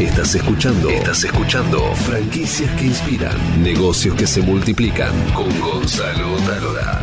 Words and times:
Estás 0.00 0.34
escuchando. 0.34 0.88
Estás 0.88 1.24
escuchando. 1.24 1.94
Franquicias 1.94 2.74
que 2.80 2.86
inspiran. 2.86 3.62
Negocios 3.62 4.16
que 4.16 4.26
se 4.26 4.40
multiplican. 4.40 5.12
Con 5.34 5.60
Gonzalo 5.60 6.36
Talora. 6.46 7.02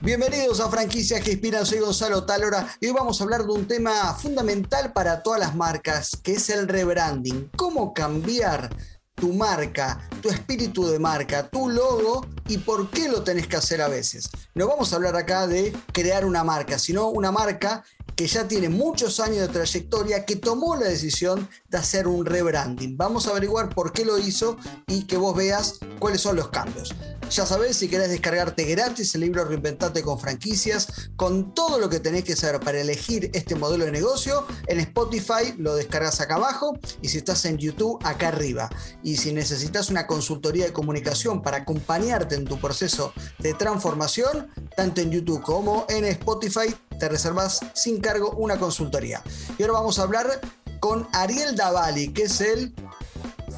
Bienvenidos 0.00 0.60
a 0.60 0.70
Franquicias 0.70 1.20
que 1.20 1.32
Inspiran, 1.32 1.66
soy 1.66 1.80
Gonzalo 1.80 2.24
Talora 2.24 2.66
y 2.80 2.86
hoy 2.86 2.92
vamos 2.94 3.20
a 3.20 3.24
hablar 3.24 3.44
de 3.44 3.52
un 3.52 3.68
tema 3.68 4.14
fundamental 4.14 4.94
para 4.94 5.22
todas 5.22 5.38
las 5.38 5.54
marcas, 5.54 6.16
que 6.22 6.32
es 6.32 6.48
el 6.48 6.66
rebranding. 6.66 7.50
¿Cómo 7.54 7.92
cambiar 7.92 8.70
tu 9.14 9.34
marca, 9.34 10.08
tu 10.22 10.30
espíritu 10.30 10.86
de 10.86 10.98
marca, 10.98 11.46
tu 11.50 11.68
logo 11.68 12.26
y 12.46 12.56
por 12.56 12.88
qué 12.88 13.10
lo 13.10 13.22
tenés 13.22 13.46
que 13.46 13.56
hacer 13.56 13.82
a 13.82 13.88
veces? 13.88 14.30
No 14.54 14.66
vamos 14.66 14.94
a 14.94 14.96
hablar 14.96 15.14
acá 15.14 15.46
de 15.46 15.76
crear 15.92 16.24
una 16.24 16.42
marca, 16.42 16.78
sino 16.78 17.08
una 17.08 17.30
marca 17.30 17.84
que 18.18 18.26
ya 18.26 18.48
tiene 18.48 18.68
muchos 18.68 19.20
años 19.20 19.38
de 19.38 19.46
trayectoria, 19.46 20.24
que 20.24 20.34
tomó 20.34 20.74
la 20.74 20.86
decisión 20.86 21.48
de 21.68 21.78
hacer 21.78 22.08
un 22.08 22.26
rebranding. 22.26 22.96
Vamos 22.96 23.28
a 23.28 23.30
averiguar 23.30 23.68
por 23.68 23.92
qué 23.92 24.04
lo 24.04 24.18
hizo 24.18 24.56
y 24.88 25.04
que 25.04 25.16
vos 25.16 25.36
veas 25.36 25.78
cuáles 26.00 26.22
son 26.22 26.34
los 26.34 26.48
cambios. 26.48 26.92
Ya 27.30 27.46
sabés, 27.46 27.76
si 27.76 27.88
querés 27.88 28.08
descargarte 28.08 28.64
gratis 28.64 29.14
el 29.14 29.20
libro 29.20 29.44
Reinventate 29.44 30.02
con 30.02 30.18
franquicias, 30.18 31.10
con 31.14 31.54
todo 31.54 31.78
lo 31.78 31.88
que 31.88 32.00
tenés 32.00 32.24
que 32.24 32.34
saber 32.34 32.58
para 32.58 32.80
elegir 32.80 33.30
este 33.34 33.54
modelo 33.54 33.84
de 33.84 33.92
negocio, 33.92 34.46
en 34.66 34.80
Spotify 34.80 35.54
lo 35.58 35.76
descargas 35.76 36.20
acá 36.20 36.36
abajo 36.36 36.76
y 37.02 37.10
si 37.10 37.18
estás 37.18 37.44
en 37.44 37.58
YouTube, 37.58 38.00
acá 38.02 38.28
arriba. 38.28 38.68
Y 39.04 39.18
si 39.18 39.32
necesitas 39.32 39.90
una 39.90 40.08
consultoría 40.08 40.64
de 40.64 40.72
comunicación 40.72 41.40
para 41.40 41.58
acompañarte 41.58 42.34
en 42.34 42.46
tu 42.46 42.58
proceso 42.58 43.12
de 43.38 43.54
transformación, 43.54 44.48
tanto 44.78 45.00
en 45.00 45.10
YouTube 45.10 45.42
como 45.42 45.86
en 45.88 46.04
Spotify, 46.04 46.72
te 47.00 47.08
reservas 47.08 47.58
sin 47.74 48.00
cargo 48.00 48.30
una 48.36 48.60
consultoría. 48.60 49.24
Y 49.58 49.62
ahora 49.64 49.72
vamos 49.72 49.98
a 49.98 50.04
hablar 50.04 50.40
con 50.78 51.08
Ariel 51.14 51.56
Davali, 51.56 52.12
que 52.12 52.22
es 52.22 52.40
el 52.40 52.72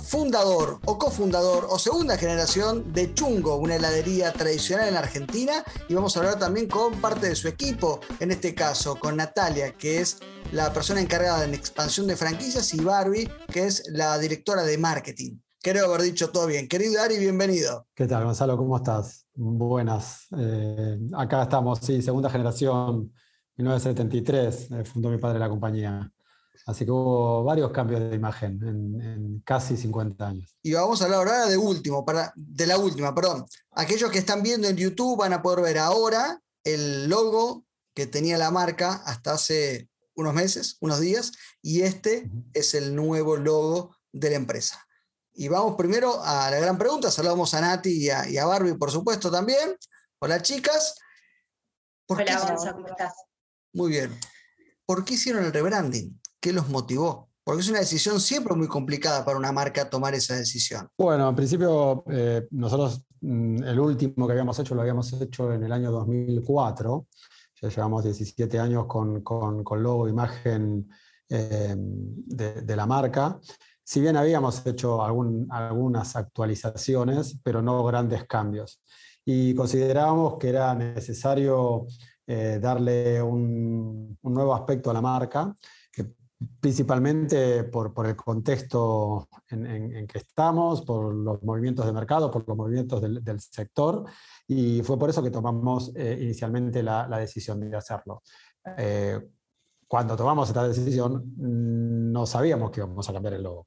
fundador 0.02 0.80
o 0.86 0.96
cofundador 0.96 1.66
o 1.68 1.78
segunda 1.78 2.16
generación 2.16 2.94
de 2.94 3.12
Chungo, 3.12 3.56
una 3.56 3.76
heladería 3.76 4.32
tradicional 4.32 4.88
en 4.88 4.96
Argentina. 4.96 5.62
Y 5.90 5.94
vamos 5.94 6.16
a 6.16 6.20
hablar 6.20 6.38
también 6.38 6.68
con 6.68 6.98
parte 7.02 7.28
de 7.28 7.36
su 7.36 7.48
equipo, 7.48 8.00
en 8.18 8.30
este 8.30 8.54
caso 8.54 8.98
con 8.98 9.18
Natalia, 9.18 9.74
que 9.76 10.00
es 10.00 10.20
la 10.52 10.72
persona 10.72 11.02
encargada 11.02 11.44
en 11.44 11.52
expansión 11.52 12.06
de 12.06 12.16
franquicias, 12.16 12.72
y 12.72 12.80
Barbie, 12.80 13.30
que 13.52 13.66
es 13.66 13.82
la 13.90 14.18
directora 14.18 14.62
de 14.62 14.78
marketing. 14.78 15.36
Creo 15.62 15.86
haber 15.86 16.02
dicho 16.02 16.30
todo 16.30 16.46
bien. 16.46 16.66
Querido 16.66 17.02
Ari, 17.02 17.18
bienvenido. 17.18 17.86
¿Qué 17.94 18.06
tal, 18.06 18.24
Gonzalo? 18.24 18.56
¿Cómo 18.56 18.78
estás? 18.78 19.26
Buenas. 19.34 20.26
Eh, 20.38 20.98
acá 21.14 21.42
estamos, 21.42 21.80
sí, 21.80 22.00
segunda 22.00 22.30
generación 22.30 23.12
1973 23.56 24.70
eh, 24.70 24.84
fundó 24.84 25.10
mi 25.10 25.18
padre 25.18 25.38
la 25.38 25.50
compañía. 25.50 26.10
Así 26.66 26.86
que 26.86 26.90
hubo 26.90 27.44
varios 27.44 27.70
cambios 27.72 28.00
de 28.00 28.16
imagen 28.16 28.58
en, 28.62 29.42
casi 29.44 29.76
50 29.76 30.26
años. 30.26 30.56
Y 30.62 30.72
vamos 30.72 31.00
a 31.00 31.04
hablar 31.04 31.18
ahora 31.18 31.46
de 31.46 31.58
último, 31.58 32.06
para, 32.06 32.32
de 32.34 32.66
la 32.66 32.78
última, 32.78 33.14
perdón. 33.14 33.44
Aquellos 33.72 34.10
que 34.10 34.18
están 34.18 34.42
viendo 34.42 34.66
en 34.66 34.76
YouTube 34.76 35.18
van 35.18 35.34
a 35.34 35.42
poder 35.42 35.62
ver 35.62 35.78
ahora 35.78 36.40
el 36.64 37.08
logo 37.08 37.64
que 37.94 38.06
tenía 38.06 38.38
la 38.38 38.50
marca 38.50 39.02
hasta 39.04 39.32
hace 39.32 39.90
unos 40.14 40.32
meses, 40.32 40.76
unos 40.80 41.00
días, 41.00 41.32
y 41.60 41.82
este 41.82 42.30
es 42.54 42.74
el 42.74 42.94
nuevo 42.94 43.36
logo 43.36 43.94
de 44.12 44.30
la 44.30 44.36
empresa. 44.36 44.86
Y 45.40 45.48
vamos 45.48 45.74
primero 45.74 46.22
a 46.22 46.50
la 46.50 46.60
gran 46.60 46.76
pregunta. 46.76 47.10
Saludamos 47.10 47.54
a 47.54 47.62
Nati 47.62 48.10
y 48.10 48.10
a, 48.10 48.44
Barbie, 48.44 48.74
por 48.74 48.90
supuesto, 48.90 49.30
también. 49.30 49.74
Hola, 50.18 50.42
chicas. 50.42 50.98
Hola, 52.08 52.46
Gonzalo, 52.46 52.74
¿cómo 52.74 52.88
estás? 52.88 53.14
Muy 53.72 53.88
bien. 53.88 54.20
¿Por 54.84 55.02
qué 55.02 55.14
hicieron 55.14 55.42
el 55.46 55.50
rebranding? 55.50 56.20
¿Qué 56.38 56.52
los 56.52 56.68
motivó? 56.68 57.30
Porque 57.42 57.62
es 57.62 57.70
una 57.70 57.78
decisión 57.78 58.20
siempre 58.20 58.54
muy 58.54 58.68
complicada 58.68 59.24
para 59.24 59.38
una 59.38 59.50
marca 59.50 59.88
tomar 59.88 60.14
esa 60.14 60.36
decisión. 60.36 60.86
Bueno, 60.98 61.30
en 61.30 61.34
principio, 61.34 62.04
eh, 62.10 62.46
nosotros 62.50 63.02
mm, 63.22 63.62
el 63.62 63.80
último 63.80 64.26
que 64.26 64.32
habíamos 64.34 64.58
hecho 64.58 64.74
lo 64.74 64.82
habíamos 64.82 65.10
hecho 65.22 65.54
en 65.54 65.64
el 65.64 65.72
año 65.72 65.90
2004. 65.90 67.06
Ya 67.62 67.68
llevamos 67.70 68.04
17 68.04 68.58
años 68.58 68.84
con, 68.84 69.22
con, 69.22 69.64
con 69.64 69.82
logo, 69.82 70.06
imagen 70.06 70.86
eh, 71.32 71.74
de, 71.76 72.76
la 72.76 72.86
marca. 72.86 73.40
Si 73.90 74.00
bien 74.00 74.16
habíamos 74.16 74.64
hecho 74.66 75.02
algunas 75.02 76.14
actualizaciones, 76.14 77.40
pero 77.42 77.60
no 77.60 77.82
grandes 77.82 78.24
cambios. 78.24 78.80
Y 79.24 79.52
considerábamos 79.52 80.38
que 80.38 80.50
era 80.50 80.72
necesario 80.76 81.88
eh, 82.24 82.60
darle 82.62 83.20
un, 83.20 84.16
nuevo 84.22 84.54
aspecto 84.54 84.90
a 84.90 84.94
la 84.94 85.00
marca, 85.00 85.52
principalmente 86.60 87.64
por, 87.64 87.92
el 88.06 88.14
contexto 88.14 89.28
en, 89.48 90.06
que 90.06 90.18
estamos, 90.18 90.82
por 90.82 91.12
los 91.12 91.42
movimientos 91.42 91.84
de 91.84 91.92
mercado, 91.92 92.30
por 92.30 92.46
los 92.46 92.56
movimientos 92.56 93.02
del, 93.02 93.40
sector, 93.40 94.04
y 94.46 94.82
fue 94.84 95.00
por 95.00 95.10
eso 95.10 95.20
que 95.20 95.32
tomamos 95.32 95.90
eh, 95.96 96.16
inicialmente 96.22 96.80
la, 96.84 97.08
decisión 97.18 97.58
de 97.58 97.76
hacerlo. 97.76 98.22
Eh, 98.78 99.18
cuando 99.88 100.14
tomamos 100.14 100.48
esta 100.48 100.68
decisión, 100.68 101.34
no 101.36 102.24
sabíamos 102.24 102.70
que 102.70 102.78
íbamos 102.78 103.08
a 103.08 103.12
cambiar 103.12 103.34
el 103.34 103.42
logo. 103.42 103.66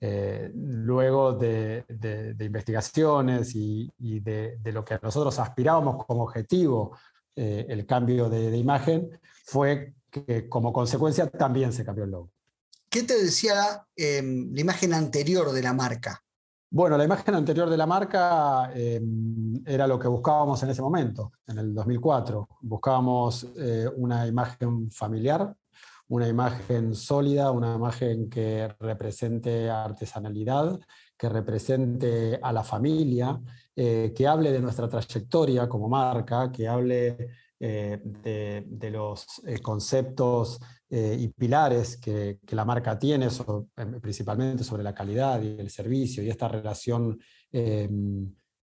Luego 0.00 1.32
de, 1.32 1.84
investigaciones 2.40 3.54
y, 3.54 3.90
y 3.98 4.20
de, 4.20 4.58
de, 4.58 4.72
lo 4.72 4.84
que 4.84 4.98
nosotros 5.02 5.38
aspirábamos 5.38 6.04
como 6.04 6.22
objetivo 6.22 6.92
eh, 7.40 7.66
el 7.68 7.86
cambio 7.86 8.28
de, 8.28 8.56
imagen, 8.56 9.16
fue 9.44 9.94
que 10.10 10.48
como 10.48 10.72
consecuencia 10.72 11.30
también 11.30 11.72
se 11.72 11.84
cambió 11.84 12.02
el 12.02 12.10
logo. 12.10 12.32
¿Qué 12.90 13.04
te 13.04 13.16
decía 13.16 13.86
em, 13.94 14.52
la 14.52 14.60
imagen 14.60 14.92
anterior 14.92 15.52
de 15.52 15.62
la 15.62 15.72
marca? 15.72 16.20
Bueno, 16.68 16.98
la 16.98 17.04
imagen 17.04 17.36
anterior 17.36 17.70
de 17.70 17.76
la 17.76 17.86
marca 17.86 18.72
em, 18.74 19.62
era 19.64 19.86
lo 19.86 20.00
que 20.00 20.08
buscábamos 20.08 20.60
en 20.64 20.70
ese 20.70 20.82
momento, 20.82 21.30
en 21.46 21.58
el 21.58 21.72
2004. 21.72 22.48
Buscábamos 22.62 23.46
eh, 23.56 23.86
una 23.94 24.26
imagen 24.26 24.90
familiar, 24.90 25.54
una 26.08 26.26
imagen 26.26 26.94
sólida, 26.94 27.50
una 27.50 27.74
imagen 27.74 28.30
que 28.30 28.68
represente 28.80 29.68
artesanalidad, 29.68 30.80
que 31.16 31.28
represente 31.28 32.38
a 32.40 32.52
la 32.52 32.64
familia, 32.64 33.40
eh, 33.76 34.12
que 34.16 34.26
hable 34.26 34.52
de 34.52 34.60
nuestra 34.60 34.88
trayectoria 34.88 35.68
como 35.68 35.88
marca, 35.88 36.50
que 36.50 36.66
hable 36.66 37.28
eh, 37.60 38.00
de, 38.02 38.90
los 38.90 39.42
eh, 39.44 39.58
conceptos 39.60 40.60
y 40.90 41.28
pilares 41.28 41.98
que, 41.98 42.38
la 42.52 42.64
marca 42.64 42.98
tiene, 42.98 43.28
principalmente 44.00 44.64
sobre 44.64 44.82
la 44.82 44.94
calidad 44.94 45.42
y 45.42 45.60
el 45.60 45.68
servicio 45.68 46.22
y 46.22 46.30
esta 46.30 46.48
relación 46.48 47.18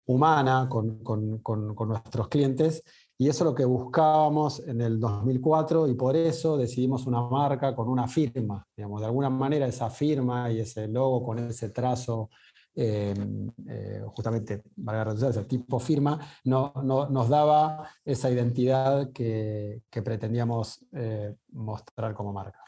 humana 0.04 0.66
con, 0.69 1.03
con, 1.03 1.88
nuestros 1.88 2.28
clientes. 2.28 2.82
Y 3.22 3.28
eso 3.28 3.44
es 3.44 3.50
lo 3.50 3.55
que 3.55 3.65
buscábamos 3.65 4.60
en 4.66 4.81
el 4.81 4.99
2004 4.99 5.88
y 5.88 5.94
por 5.94 6.16
eso 6.16 6.56
decidimos 6.56 7.06
una 7.06 7.22
marca 7.22 7.75
con 7.75 7.88
una 7.88 8.09
firma. 8.09 8.66
Digamos, 8.77 9.00
de 9.00 9.06
alguna 9.06 9.31
manera 9.31 9.66
esa 9.66 9.91
firma 9.91 10.50
y 10.50 10.60
ese 10.60 10.88
logo 10.88 11.25
con 11.25 11.38
ese 11.38 11.71
trazo 11.71 12.31
Em, 12.75 13.53
eh, 13.69 14.03
justamente, 14.15 14.62
valga 14.77 15.12
la 15.12 15.28
ese 15.28 15.44
tipo 15.44 15.78
firma, 15.78 16.19
no, 16.44 16.72
nos 16.83 17.28
daba 17.28 17.91
esa 18.03 18.31
identidad 18.31 19.12
que, 19.12 19.83
pretendíamos 19.91 20.83
eh, 20.93 21.34
mostrar 21.50 22.15
como 22.15 22.33
marca. 22.33 22.60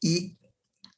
¿Y 0.00 0.36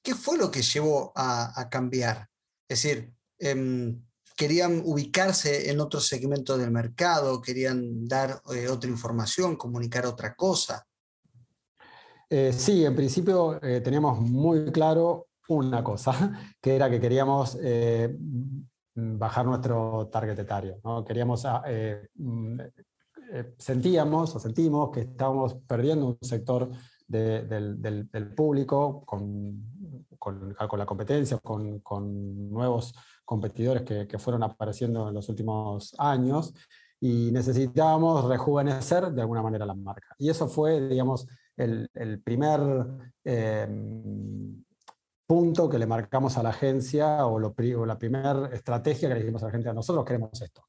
qué 0.03 0.15
fue 0.15 0.39
lo 0.39 0.51
que 0.51 0.63
llevó 0.63 1.13
a, 1.15 1.69
cambiar? 1.71 2.31
Es 2.67 2.83
decir, 2.83 3.13
em, 3.39 4.03
querían 4.37 4.83
ubicarse 4.85 5.71
en 5.71 5.81
otro 5.81 6.01
segmento 6.01 6.59
del 6.59 6.71
mercado, 6.71 7.41
querían 7.41 8.07
dar 8.07 8.41
eh, 8.55 8.69
otra 8.69 8.91
información, 8.91 9.57
comunicar 9.57 10.07
otra 10.07 10.35
cosa. 10.35 10.87
sí, 12.29 12.85
en 12.85 12.97
principio 12.97 13.61
teníamos 13.83 14.19
muy 14.21 14.73
claro 14.73 15.29
una 15.49 15.85
cosa, 15.85 16.13
que 16.61 16.77
era 16.77 16.91
que 16.91 17.01
queríamos 17.01 17.59
eh, 17.61 18.17
bajar 18.95 19.47
nuestro 19.47 20.09
target 20.09 20.39
etario. 20.39 20.81
¿no? 20.85 21.05
Queríamos, 21.05 21.45
ah, 21.45 21.63
eh, 21.67 22.09
mm, 22.15 22.61
eh, 23.33 23.55
sentíamos 23.59 24.35
o 24.35 24.39
sentimos 24.39 24.91
que 24.91 25.01
estábamos 25.01 25.55
perdiendo 25.67 26.07
un 26.07 26.19
sector 26.21 26.71
del, 27.07 28.33
público 28.35 29.05
con, 29.05 29.74
con, 30.25 30.79
la 30.79 30.87
competencia, 30.87 31.39
con, 31.39 31.81
con 31.81 32.51
nuevos 32.51 32.95
competidores 33.25 33.83
que, 33.83 34.07
que, 34.07 34.19
fueron 34.19 34.43
apareciendo 34.43 35.09
en 35.09 35.15
los 35.15 35.29
últimos 35.29 35.95
años 35.99 36.55
y 37.01 37.31
necesitábamos 37.33 38.25
rejuvenecer 38.25 39.13
de 39.13 39.21
alguna 39.21 39.43
manera 39.43 39.67
la 39.67 39.75
marca. 39.75 40.15
Y 40.19 40.31
eso 40.31 40.49
fue, 40.49 40.89
digamos, 40.89 41.27
el, 41.57 41.89
el 41.95 42.21
primer 42.21 42.61
punto 45.27 45.69
que 45.69 45.79
le 45.79 45.87
marcamos 45.87 46.37
a 46.37 46.43
la 46.43 46.51
agencia 46.51 47.27
o, 47.27 47.39
la 47.39 47.99
primera 47.99 48.51
estrategia 48.53 49.09
que 49.09 49.15
le 49.15 49.21
dijimos 49.21 49.43
a 49.43 49.47
la 49.47 49.51
agencia, 49.51 49.73
nosotros 49.73 50.05
queremos 50.05 50.41
esto. 50.41 50.67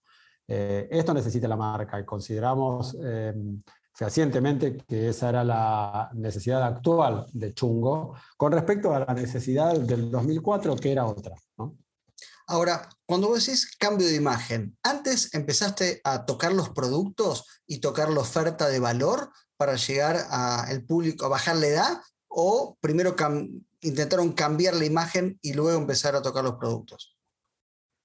Eh, 0.48 0.88
esto 0.92 1.14
necesita 1.14 1.48
la 1.48 1.58
marca 1.58 2.00
y 2.00 2.06
consideramos 2.06 2.96
em, 3.02 3.62
fehacientemente 3.96 4.78
que 4.88 5.10
esa 5.10 5.30
era 5.30 5.44
la 5.44 6.10
necesidad 6.14 6.64
actual 6.64 7.26
de 7.32 7.54
Chungo 7.54 8.16
con 8.38 8.52
respecto 8.52 8.94
a 8.94 9.00
la 9.00 9.14
necesidad 9.14 9.74
del 9.74 10.12
2004, 10.12 10.76
que 10.76 10.92
era 10.92 11.06
otra. 11.06 11.36
Ahora, 12.48 12.90
cuando 13.06 13.30
vos 13.30 13.46
decís 13.46 13.76
cambio 13.80 14.06
de 14.06 14.16
imagen, 14.16 14.78
¿antes 14.84 15.34
empezaste 15.34 16.02
a 16.04 16.26
tocar 16.26 16.54
los 16.54 16.70
productos 16.70 17.46
y 17.66 17.80
tocar 17.80 18.10
la 18.10 18.20
oferta 18.20 18.68
de 18.68 18.80
valor 18.80 19.32
para 19.58 19.78
llegar 19.78 20.18
al 20.30 20.84
público, 20.84 21.26
a 21.26 21.30
bajar 21.30 21.56
la 21.56 21.68
edad? 21.68 22.02
¿O 22.28 22.78
primero 22.82 23.16
intentaron 23.82 24.34
cambiar 24.34 24.76
la 24.76 24.86
imagen 24.86 25.40
y 25.42 25.54
luego 25.54 25.80
empezar 25.80 26.16
a 26.16 26.22
tocar 26.22 26.44
los 26.44 26.56
productos? 26.56 27.16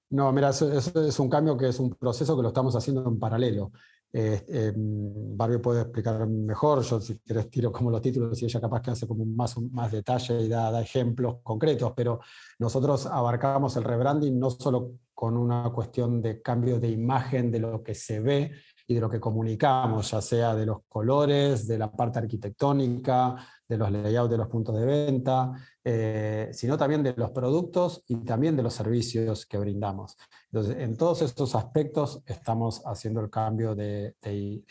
No, 0.09 0.31
mira, 0.31 0.49
eso, 0.49 0.71
es 0.71 1.19
un 1.19 1.29
cambio 1.29 1.55
que 1.55 1.69
es 1.69 1.79
un 1.79 1.93
proceso 1.93 2.35
que 2.35 2.41
lo 2.41 2.49
estamos 2.49 2.75
haciendo 2.75 3.07
en 3.07 3.19
paralelo. 3.19 3.71
Eh, 4.13 4.73
Barbie 4.75 5.59
puede 5.59 5.81
explicar 5.81 6.27
mejor, 6.27 6.81
yo 6.81 6.99
si 6.99 7.19
quieres 7.19 7.49
tiro 7.49 7.71
como 7.71 7.89
los 7.89 8.01
títulos 8.01 8.41
y 8.41 8.45
ella 8.45 8.59
capaz 8.59 8.81
que 8.81 8.91
hace 8.91 9.07
como 9.07 9.25
más, 9.25 9.55
más 9.71 9.91
detalle 9.91 10.41
y 10.41 10.49
da, 10.49 10.81
ejemplos 10.81 11.37
concretos, 11.41 11.93
pero 11.95 12.19
nosotros 12.59 13.05
abarcamos 13.05 13.77
el 13.77 13.85
rebranding 13.85 14.37
no 14.37 14.49
solo 14.49 14.95
con 15.13 15.37
una 15.37 15.69
cuestión 15.71 16.21
de 16.21 16.41
cambio 16.41 16.79
de 16.79 16.89
imagen 16.89 17.51
de 17.51 17.59
lo 17.59 17.83
que 17.83 17.95
se 17.95 18.19
ve 18.19 18.51
y 18.91 18.95
de 18.95 19.01
lo 19.01 19.09
que 19.09 19.21
comunicamos, 19.21 20.11
ya 20.11 20.21
sea 20.21 20.53
de 20.53 20.65
los 20.65 20.79
colores, 20.89 21.65
de 21.65 21.77
la 21.77 21.89
parte 21.89 22.19
arquitectónica, 22.19 23.37
de 23.65 23.77
los 23.77 23.89
layouts 23.89 24.29
de 24.29 24.37
los 24.37 24.49
puntos 24.49 24.75
de 24.75 24.85
venta, 24.85 25.53
eh, 25.81 26.49
sino 26.51 26.77
también 26.77 27.01
de 27.01 27.13
los 27.15 27.31
productos 27.31 28.03
y 28.07 28.17
también 28.17 28.57
de 28.57 28.63
los 28.63 28.73
servicios 28.73 29.45
que 29.45 29.57
brindamos. 29.57 30.17
Entonces, 30.51 30.75
en 30.77 30.97
todos 30.97 31.21
estos 31.21 31.55
aspectos 31.55 32.21
estamos 32.25 32.81
haciendo 32.85 33.21
el 33.21 33.29
cambio 33.29 33.75
de, 33.75 34.15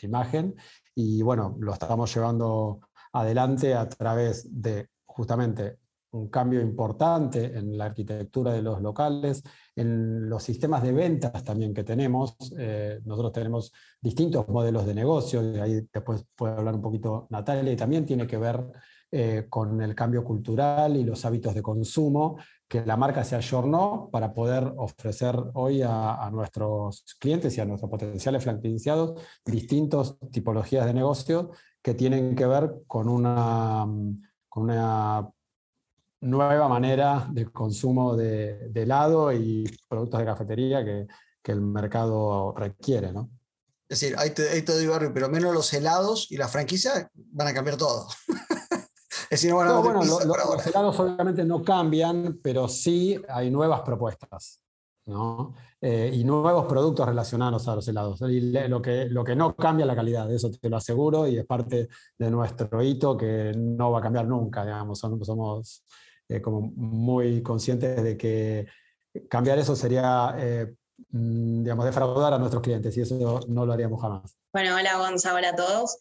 imagen 0.03 0.55
y 0.95 1.23
bueno, 1.23 1.57
lo 1.59 1.73
estamos 1.73 2.15
llevando 2.15 2.81
adelante 3.15 3.75
a 3.75 3.89
través 3.89 4.47
de 4.51 4.91
justamente 5.07 5.79
un 6.13 6.29
cambio 6.29 6.61
importante 6.61 7.57
en 7.57 7.77
la 7.77 7.87
arquitectura 7.87 8.53
de 8.53 8.63
los 8.63 8.81
locales, 8.81 9.43
en 9.77 10.29
los 10.29 10.43
sistemas 10.43 10.83
de 10.83 10.93
ventas 10.93 11.45
también 11.45 11.73
que 11.73 11.85
tenemos. 11.85 12.37
Eh, 12.59 13.01
nosotros 13.05 13.33
tenemos 13.33 13.73
distintos 14.01 14.49
modelos 14.49 14.87
de 14.87 14.95
negocio, 14.95 15.43
y 15.43 15.59
ahí 15.59 15.89
después 15.93 16.25
puede 16.35 16.55
hablar 16.55 16.75
un 16.75 16.83
poquito 16.83 17.27
Natalia, 17.31 17.73
y 17.73 17.77
también 17.77 18.05
tiene 18.07 18.27
que 18.27 18.39
ver 18.39 18.65
eh, 19.13 19.47
con 19.49 19.83
el 19.83 19.95
cambio 19.97 20.23
cultural 20.23 20.97
y 20.97 21.03
los 21.03 21.25
hábitos 21.25 21.53
de 21.53 21.63
consumo 21.63 22.37
que 22.69 22.87
la 22.87 22.97
marca 22.97 23.25
se 23.25 23.35
ayornó 23.35 24.09
para 24.13 24.33
poder 24.33 24.73
ofrecer 24.77 25.35
hoy 25.55 25.83
a, 25.85 26.31
nuestros 26.33 27.05
clientes 27.19 27.59
y 27.59 27.61
a 27.61 27.65
nuestros 27.65 27.91
potenciales 27.91 28.45
franquiciados 28.45 29.21
distintas 29.45 30.17
tipologías 30.31 30.87
de 30.87 30.95
negocio 30.95 31.51
que 31.83 31.95
tienen 31.95 32.37
que 32.37 32.47
ver 32.47 32.73
con 32.87 33.09
una, 33.09 33.85
con 34.49 34.63
una 34.63 35.29
nueva 36.21 36.69
manera 36.69 37.27
de 37.31 37.47
consumo 37.51 38.17
de, 38.17 38.71
helado 38.75 39.33
y 39.33 39.65
productos 39.89 40.21
de 40.21 40.27
cafetería 40.27 40.85
que, 40.85 41.07
el 41.45 41.61
mercado 41.61 42.55
requiere. 42.57 43.13
¿no? 43.13 43.29
Es 43.89 43.99
decir, 44.01 44.17
ahí 44.17 44.31
te, 44.31 44.51
ahí 44.51 44.63
te 44.63 44.73
doy 44.73 44.87
barrio, 44.87 45.13
pero 45.13 45.29
menos 45.29 45.53
los 45.53 45.73
helados 45.73 46.31
y 46.31 46.37
la 46.37 46.47
franquicia 46.47 47.11
van 47.13 47.49
a 47.49 47.55
cambiar 47.55 47.77
todo. 47.77 48.07
Es 49.25 49.43
decir, 49.43 49.53
bueno, 49.53 49.81
los 49.81 50.67
helados 50.67 50.99
obviamente 50.99 51.45
no 51.45 51.63
cambian, 51.63 52.41
pero 52.43 52.67
sí 52.67 53.21
hay 53.29 53.49
nuevas 53.49 53.83
propuestas. 53.83 54.61
¿no? 55.07 55.55
Eh, 55.81 56.11
y 56.13 56.25
nuevos 56.25 56.67
productos 56.67 57.07
relacionados 57.07 57.67
a 57.69 57.75
los 57.75 57.87
helados. 57.89 58.21
Y 58.23 58.53
lo, 58.69 58.83
que, 58.83 59.07
lo 59.07 59.25
que 59.25 59.37
no 59.37 59.55
cambia 59.55 59.87
la 59.87 59.97
calidad, 59.97 60.31
eso 60.33 60.51
te 60.51 60.69
lo 60.69 60.77
aseguro, 60.77 61.27
y 61.27 61.39
es 61.39 61.47
parte 61.47 61.89
de 62.19 62.31
nuestro 62.31 62.83
hito 62.83 63.17
que 63.17 63.53
no 63.57 63.91
va 63.91 64.01
a 64.01 64.03
cambiar 64.03 64.27
nunca, 64.27 64.65
digamos. 64.65 64.99
Somos, 64.99 65.85
eh, 66.31 66.41
como 66.41 66.61
muy 66.61 67.43
conscientes 67.43 68.03
de 68.03 68.17
que 68.17 68.67
cambiar 69.29 69.59
eso 69.59 69.75
sería, 69.75 70.35
eh, 70.39 70.73
mm, 71.11 71.65
digamos, 71.65 71.85
defraudar 71.85 72.33
a 72.33 72.39
nuestros 72.39 72.63
clientes, 72.63 72.97
y 72.97 73.01
eso 73.01 73.41
no 73.49 73.67
lo 73.67 73.73
haríamos 73.73 74.01
jamás. 74.01 74.37
Bueno, 74.53 74.77
hola 74.77 74.97
Gonza, 74.97 75.35
hola 75.35 75.51
a 75.51 75.57
todos. 75.57 75.99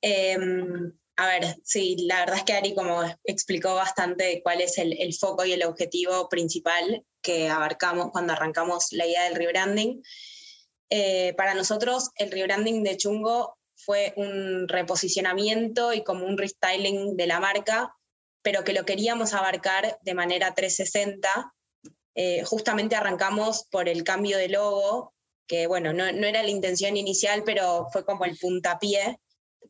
Em, 0.00 0.92
a 1.16 1.26
ver, 1.26 1.56
sí, 1.62 1.96
la 2.06 2.20
verdad 2.20 2.36
es 2.36 2.44
que 2.44 2.52
Ari 2.52 2.74
como 2.74 3.02
explicó 3.24 3.74
bastante 3.74 4.40
cuál 4.42 4.60
es 4.60 4.78
el, 4.78 5.14
foco 5.14 5.44
y 5.44 5.52
el 5.52 5.64
objetivo 5.64 6.28
principal 6.28 7.04
que 7.20 7.48
abarcamos 7.48 8.10
cuando 8.10 8.32
arrancamos 8.32 8.92
la 8.92 9.06
idea 9.06 9.24
del 9.24 9.34
rebranding. 9.34 10.02
Eh, 10.90 11.34
para 11.36 11.54
nosotros 11.54 12.10
el 12.16 12.30
rebranding 12.30 12.82
de 12.82 12.96
Chungo 12.96 13.58
fue 13.74 14.12
un 14.16 14.68
reposicionamiento 14.68 15.92
y 15.92 16.02
como 16.04 16.26
un 16.26 16.38
restyling 16.38 17.16
de 17.16 17.26
la 17.26 17.40
marca, 17.40 17.94
pero 18.42 18.64
que 18.64 18.72
lo 18.72 18.84
queríamos 18.84 19.34
abarcar 19.34 19.98
de 20.02 20.14
manera 20.14 20.54
360. 20.54 21.54
Eh, 22.14 22.42
justamente 22.44 22.96
arrancamos 22.96 23.66
por 23.70 23.88
el 23.88 24.04
cambio 24.04 24.36
de 24.36 24.48
logo, 24.48 25.14
que 25.46 25.66
bueno, 25.66 25.92
no, 25.92 26.12
no 26.12 26.26
era 26.26 26.42
la 26.42 26.50
intención 26.50 26.96
inicial, 26.96 27.42
pero 27.44 27.88
fue 27.92 28.04
como 28.04 28.24
el 28.24 28.36
puntapié 28.36 29.18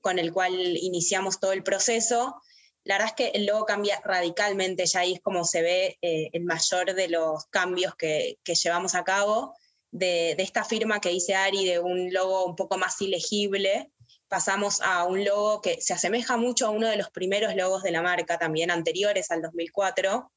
con 0.00 0.19
el 0.19 0.32
cual 0.32 0.54
iniciamos 0.76 1.40
todo 1.40 1.52
el 1.52 1.62
proceso. 1.62 2.36
La 2.84 2.94
verdad 2.94 3.14
es 3.16 3.24
que 3.24 3.38
el 3.38 3.46
logo 3.46 3.64
cambia 3.64 4.00
radicalmente, 4.04 4.86
ya 4.86 5.00
ahí 5.00 5.14
es 5.14 5.20
como 5.20 5.44
se 5.44 5.62
ve 5.62 5.98
eh, 6.02 6.30
el 6.32 6.44
mayor 6.44 6.94
de 6.94 7.08
los 7.08 7.46
cambios 7.46 7.94
que, 7.94 8.38
llevamos 8.44 8.94
a 8.94 9.04
cabo. 9.04 9.54
De, 9.90 10.32
esta 10.38 10.64
firma 10.64 11.00
que 11.00 11.10
dice 11.10 11.34
Ari, 11.34 11.64
de 11.64 11.78
un 11.78 12.12
logo 12.12 12.44
un 12.44 12.56
poco 12.56 12.76
más 12.78 13.00
ilegible, 13.00 13.92
pasamos 14.32 14.81
a 14.81 15.05
un 15.05 15.26
logo 15.26 15.61
que 15.61 15.82
se 15.82 15.93
asemeja 15.93 16.38
mucho 16.38 16.67
a 16.67 16.70
uno 16.70 16.88
de 16.88 16.96
los 16.96 17.11
primeros 17.11 17.55
logos 17.55 17.82
de 17.82 17.90
la 17.90 18.00
marca, 18.00 18.38
también 18.38 18.70
anteriores 18.70 19.31
al 19.31 19.43
2004, 19.43 20.32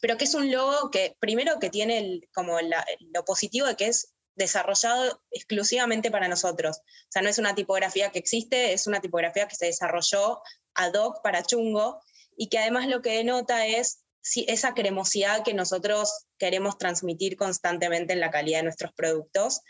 pero 0.00 0.16
que 0.16 0.24
es 0.24 0.32
un 0.34 0.50
logo 0.50 0.90
que 0.90 1.14
primero 1.20 1.58
que 1.60 1.68
tiene 1.68 2.22
como 2.32 2.56
lo 2.62 3.24
positivo 3.26 3.66
de 3.66 3.76
que 3.76 3.88
es 3.88 4.14
desarrollado 4.34 5.22
exclusivamente 5.30 6.10
para 6.10 6.26
nosotros. 6.26 6.78
O 6.78 7.10
sea, 7.10 7.20
no 7.20 7.28
es 7.28 7.36
una 7.36 7.54
tipografía 7.54 8.10
que 8.10 8.18
existe, 8.18 8.72
es 8.72 8.86
una 8.86 9.02
tipografía 9.02 9.46
que 9.46 9.56
se 9.56 9.66
desarrolló 9.66 10.40
ad 10.72 10.94
hoc 10.94 11.20
para 11.22 11.42
Chungo 11.42 12.00
y 12.34 12.48
que 12.48 12.60
además 12.60 12.86
lo 12.86 13.02
que 13.02 13.18
denota 13.18 13.66
es 13.66 14.04
esa 14.46 14.72
cremosidad 14.72 15.44
que 15.44 15.52
nosotros 15.52 16.28
queremos 16.38 16.78
transmitir 16.78 17.36
constantemente 17.36 18.14
en 18.14 18.20
la 18.20 18.30
calidad 18.30 18.60
de 18.60 18.64
nuestros 18.64 18.94
productos. 18.94 19.60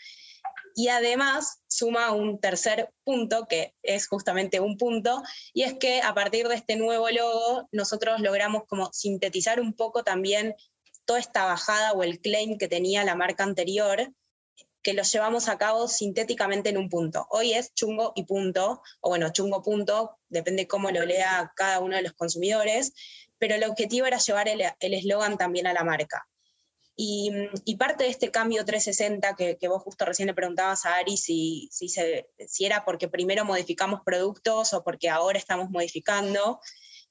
Y 0.74 0.88
además 0.88 1.62
suma 1.66 2.12
un 2.12 2.40
tercer 2.40 2.90
punto, 3.04 3.46
que 3.48 3.74
es 3.82 4.06
justamente 4.06 4.60
un 4.60 4.76
punto, 4.76 5.22
y 5.52 5.62
es 5.62 5.74
que 5.74 6.00
a 6.02 6.14
partir 6.14 6.48
de 6.48 6.54
este 6.54 6.76
nuevo 6.76 7.08
logo 7.10 7.68
nosotros 7.72 8.20
logramos 8.20 8.64
como 8.66 8.92
sintetizar 8.92 9.60
un 9.60 9.74
poco 9.74 10.02
también 10.04 10.54
toda 11.04 11.18
esta 11.18 11.44
bajada 11.44 11.92
o 11.92 12.02
el 12.02 12.20
claim 12.20 12.58
que 12.58 12.68
tenía 12.68 13.04
la 13.04 13.14
marca 13.14 13.44
anterior, 13.44 14.12
que 14.82 14.94
lo 14.94 15.02
llevamos 15.02 15.48
a 15.48 15.58
cabo 15.58 15.88
sintéticamente 15.88 16.70
en 16.70 16.76
un 16.76 16.88
punto. 16.88 17.26
Hoy 17.30 17.54
es 17.54 17.72
chungo 17.74 18.12
y 18.16 18.24
punto, 18.24 18.82
o 19.00 19.08
bueno, 19.10 19.32
chungo 19.32 19.62
punto, 19.62 20.18
depende 20.28 20.66
cómo 20.66 20.90
lo 20.90 21.04
lea 21.04 21.52
cada 21.54 21.80
uno 21.80 21.96
de 21.96 22.02
los 22.02 22.12
consumidores, 22.14 22.92
pero 23.38 23.54
el 23.54 23.64
objetivo 23.64 24.06
era 24.06 24.18
llevar 24.18 24.48
el 24.48 24.94
eslogan 24.94 25.36
también 25.36 25.66
a 25.66 25.72
la 25.72 25.84
marca. 25.84 26.28
Y, 27.04 27.76
parte 27.76 28.04
de 28.04 28.10
este 28.10 28.30
cambio 28.30 28.64
360 28.64 29.34
que, 29.34 29.58
que, 29.58 29.66
vos 29.66 29.82
justo 29.82 30.04
recién 30.04 30.28
le 30.28 30.34
preguntabas 30.34 30.86
a 30.86 30.94
Ari 30.94 31.16
si, 31.16 31.68
si, 31.72 31.88
si 31.88 32.64
era 32.64 32.84
porque 32.84 33.08
primero 33.08 33.44
modificamos 33.44 34.02
productos 34.04 34.72
o 34.72 34.84
porque 34.84 35.10
ahora 35.10 35.36
estamos 35.36 35.68
modificando, 35.68 36.60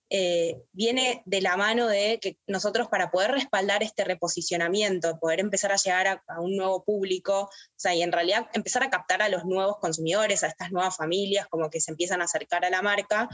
eh, 0.10 0.62
viene 0.72 1.24
de 1.26 1.42
la 1.42 1.58
mano 1.58 1.88
de 1.88 2.20
que 2.22 2.38
nosotros 2.48 2.88
para 2.88 3.12
poder 3.12 3.32
respaldar 3.32 3.84
este 3.84 4.06
reposicionamiento, 4.06 5.20
poder 5.20 5.42
empezar 5.42 5.74
a 5.74 5.76
llegar 5.76 6.22
a, 6.26 6.40
un 6.40 6.56
nuevo 6.56 6.86
público, 6.86 7.44
o 7.44 7.50
sea, 7.76 7.94
y 7.94 8.02
en 8.02 8.14
realidad 8.14 8.48
empezar 8.54 8.84
a 8.84 8.90
captar 8.90 9.22
a 9.22 9.28
los 9.28 9.44
nuevos 9.44 9.78
consumidores, 9.80 10.44
a 10.44 10.48
estas 10.48 10.72
nuevas 10.72 10.96
familias, 10.96 11.48
como 11.50 11.70
que 11.70 11.82
se 11.82 11.92
empiezan 11.92 12.22
a 12.22 12.26
acercar 12.26 12.64
a 12.64 12.70
la 12.70 12.82
marca, 12.82 13.28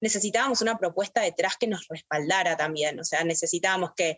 necesitábamos 0.00 0.60
una 0.60 0.78
propuesta 0.78 1.22
detrás 1.22 1.56
que 1.56 1.66
nos 1.66 1.88
respaldara 1.88 2.56
también, 2.56 3.00
o 3.00 3.04
sea, 3.04 3.24
necesitábamos 3.24 3.90
que 3.96 4.16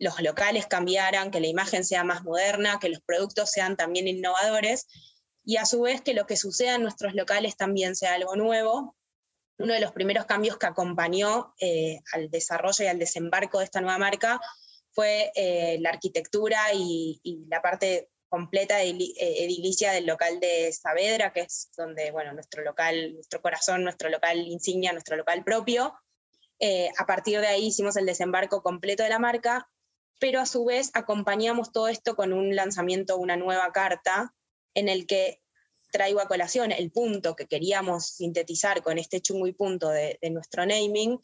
los 0.00 0.20
locales 0.20 0.66
cambiaran, 0.66 1.30
que 1.30 1.38
la 1.38 1.46
imagen 1.46 1.84
sea 1.84 2.02
más 2.02 2.24
moderna, 2.24 2.80
que 2.80 2.88
los 2.88 3.00
productos 3.02 3.52
sean 3.52 3.76
también 3.76 4.08
innovadores 4.08 4.88
y 5.44 5.58
a 5.58 5.66
su 5.66 5.82
vez 5.82 6.00
que 6.00 6.14
lo 6.14 6.26
que 6.26 6.36
suceda 6.36 6.74
en 6.74 6.82
nuestros 6.82 7.14
locales 7.14 7.56
también 7.56 7.94
sea 7.94 8.14
algo 8.14 8.34
nuevo 8.34 8.96
uno 9.60 9.74
de 9.74 9.80
los 9.80 9.92
primeros 9.92 10.24
cambios 10.24 10.56
que 10.56 10.66
acompañó 10.66 11.54
eh, 11.60 12.00
al 12.12 12.30
desarrollo 12.30 12.84
y 12.84 12.88
al 12.88 12.98
desembarco 12.98 13.58
de 13.58 13.64
esta 13.64 13.80
nueva 13.80 13.98
marca 13.98 14.40
fue 14.92 15.30
eh, 15.34 15.78
la 15.80 15.90
arquitectura 15.90 16.58
y, 16.72 17.20
la 17.48 17.60
parte 17.60 18.10
completa 18.28 18.82
eh, 18.82 18.96
edilicia 19.18 19.92
del 19.92 20.06
local 20.06 20.40
de 20.40 20.72
Saavedra, 20.72 21.32
que 21.32 21.40
es 21.40 21.70
donde, 21.76 22.10
bueno, 22.10 22.32
nuestro 22.32 22.62
local, 22.64 23.14
nuestro 23.14 23.42
corazón, 23.42 23.84
nuestro 23.84 24.08
local 24.08 24.38
insignia, 24.38 24.92
nuestro 24.92 25.16
local 25.16 25.44
propio. 25.44 25.94
a 26.98 27.06
partir 27.06 27.40
de 27.40 27.48
ahí 27.48 27.66
hicimos 27.66 27.96
el 27.96 28.06
desembarco 28.06 28.62
completo 28.62 29.02
de 29.02 29.08
la 29.10 29.18
marca, 29.18 29.68
pero 30.20 30.38
a 30.38 30.46
su 30.46 30.64
vez 30.64 30.90
acompañamos 30.94 31.72
todo 31.72 31.88
esto 31.88 32.14
con 32.14 32.32
un 32.32 32.54
lanzamiento, 32.54 33.16
una 33.16 33.36
nueva 33.36 33.72
carta, 33.72 34.32
en 34.74 34.88
el 34.88 35.06
que 35.06 35.40
traigo 35.90 36.20
a 36.20 36.28
colación 36.28 36.70
el 36.70 36.92
punto 36.92 37.34
que 37.34 37.46
queríamos 37.46 38.06
sintetizar 38.06 38.82
con 38.82 38.98
este 38.98 39.20
chungo 39.20 39.46
y 39.48 39.52
punto 39.52 39.88
de, 39.88 40.18
nuestro 40.30 40.64
naming, 40.64 41.18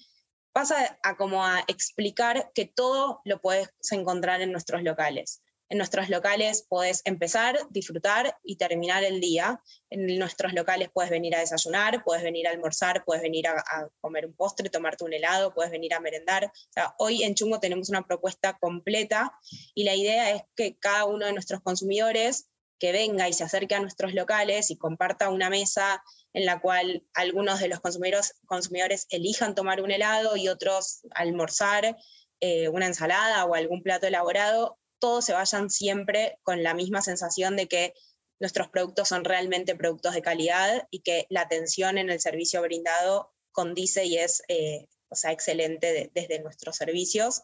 pasa 0.52 0.98
a 1.02 1.16
como 1.16 1.44
a 1.44 1.62
explicar 1.68 2.50
que 2.54 2.64
todo 2.64 3.20
lo 3.24 3.40
puedes 3.40 3.68
encontrar 3.90 4.40
en 4.40 4.50
nuestros 4.50 4.82
locales. 4.82 5.42
En 5.68 5.78
nuestros 5.78 6.08
locales 6.08 6.64
puedes 6.68 7.02
empezar, 7.04 7.58
disfrutar 7.70 8.38
y 8.44 8.56
terminar 8.56 9.02
el 9.02 9.20
día. 9.20 9.60
En 9.90 10.18
nuestros 10.18 10.52
locales 10.52 10.90
puedes 10.92 11.10
venir 11.10 11.34
a 11.34 11.40
desayunar, 11.40 12.04
puedes 12.04 12.22
venir 12.22 12.46
a 12.46 12.50
almorzar, 12.50 13.04
puedes 13.04 13.22
venir 13.22 13.48
a, 13.48 13.64
comer 14.00 14.26
un 14.26 14.34
postre, 14.34 14.70
tomarte 14.70 15.04
un 15.04 15.12
helado, 15.12 15.54
puedes 15.54 15.72
venir 15.72 15.94
a 15.94 16.00
merendar. 16.00 16.52
hoy 16.98 17.24
en 17.24 17.34
Chungo 17.34 17.58
tenemos 17.58 17.88
una 17.88 18.06
propuesta 18.06 18.56
completa 18.58 19.32
y 19.74 19.84
la 19.84 19.94
idea 19.94 20.30
es 20.30 20.42
que 20.54 20.78
cada 20.78 21.04
uno 21.04 21.26
de 21.26 21.32
nuestros 21.32 21.60
consumidores 21.62 22.48
que 22.78 22.92
venga 22.92 23.28
y 23.28 23.32
se 23.32 23.44
acerque 23.44 23.74
a 23.74 23.80
nuestros 23.80 24.14
locales 24.14 24.70
y 24.70 24.76
comparta 24.76 25.30
una 25.30 25.50
mesa 25.50 26.02
en 26.32 26.44
la 26.44 26.60
cual 26.60 27.04
algunos 27.14 27.60
de 27.60 27.68
los 27.68 27.80
consumidores, 27.80 28.34
consumidores 28.46 29.06
elijan 29.10 29.54
tomar 29.54 29.80
un 29.80 29.90
helado 29.90 30.36
y 30.36 30.48
otros 30.48 31.00
almorzar 31.12 31.96
eh, 32.40 32.68
una 32.68 32.86
ensalada 32.86 33.46
o 33.46 33.54
algún 33.54 33.82
plato 33.82 34.06
elaborado, 34.06 34.78
todos 34.98 35.24
se 35.24 35.32
vayan 35.32 35.70
siempre 35.70 36.38
con 36.42 36.62
la 36.62 36.74
misma 36.74 37.02
sensación 37.02 37.56
de 37.56 37.68
que 37.68 37.94
nuestros 38.38 38.68
productos 38.68 39.08
son 39.08 39.24
realmente 39.24 39.74
productos 39.74 40.14
de 40.14 40.22
calidad 40.22 40.86
y 40.90 41.00
que 41.00 41.26
la 41.30 41.42
atención 41.42 41.98
en 41.98 42.10
el 42.10 42.20
servicio 42.20 42.62
brindado 42.62 43.32
condice 43.52 44.04
y 44.04 44.18
es 44.18 44.42
eh, 44.48 44.86
o 45.08 45.16
sea, 45.16 45.32
excelente 45.32 46.10
desde 46.12 46.40
nuestros 46.40 46.76
servicios. 46.76 47.42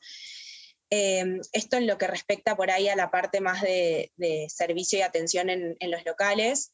Em, 0.90 1.40
esto 1.52 1.76
en 1.76 1.87
lo 1.87 1.97
que 1.97 2.06
respecta 2.06 2.56
por 2.56 2.71
ahí 2.71 2.88
a 2.88 2.97
la 2.97 3.11
parte 3.11 3.40
más 3.40 3.62
de, 3.62 4.12
servicio 4.49 4.99
y 4.99 5.02
atención 5.02 5.49
en, 5.49 5.90
los 5.90 6.04
locales. 6.04 6.73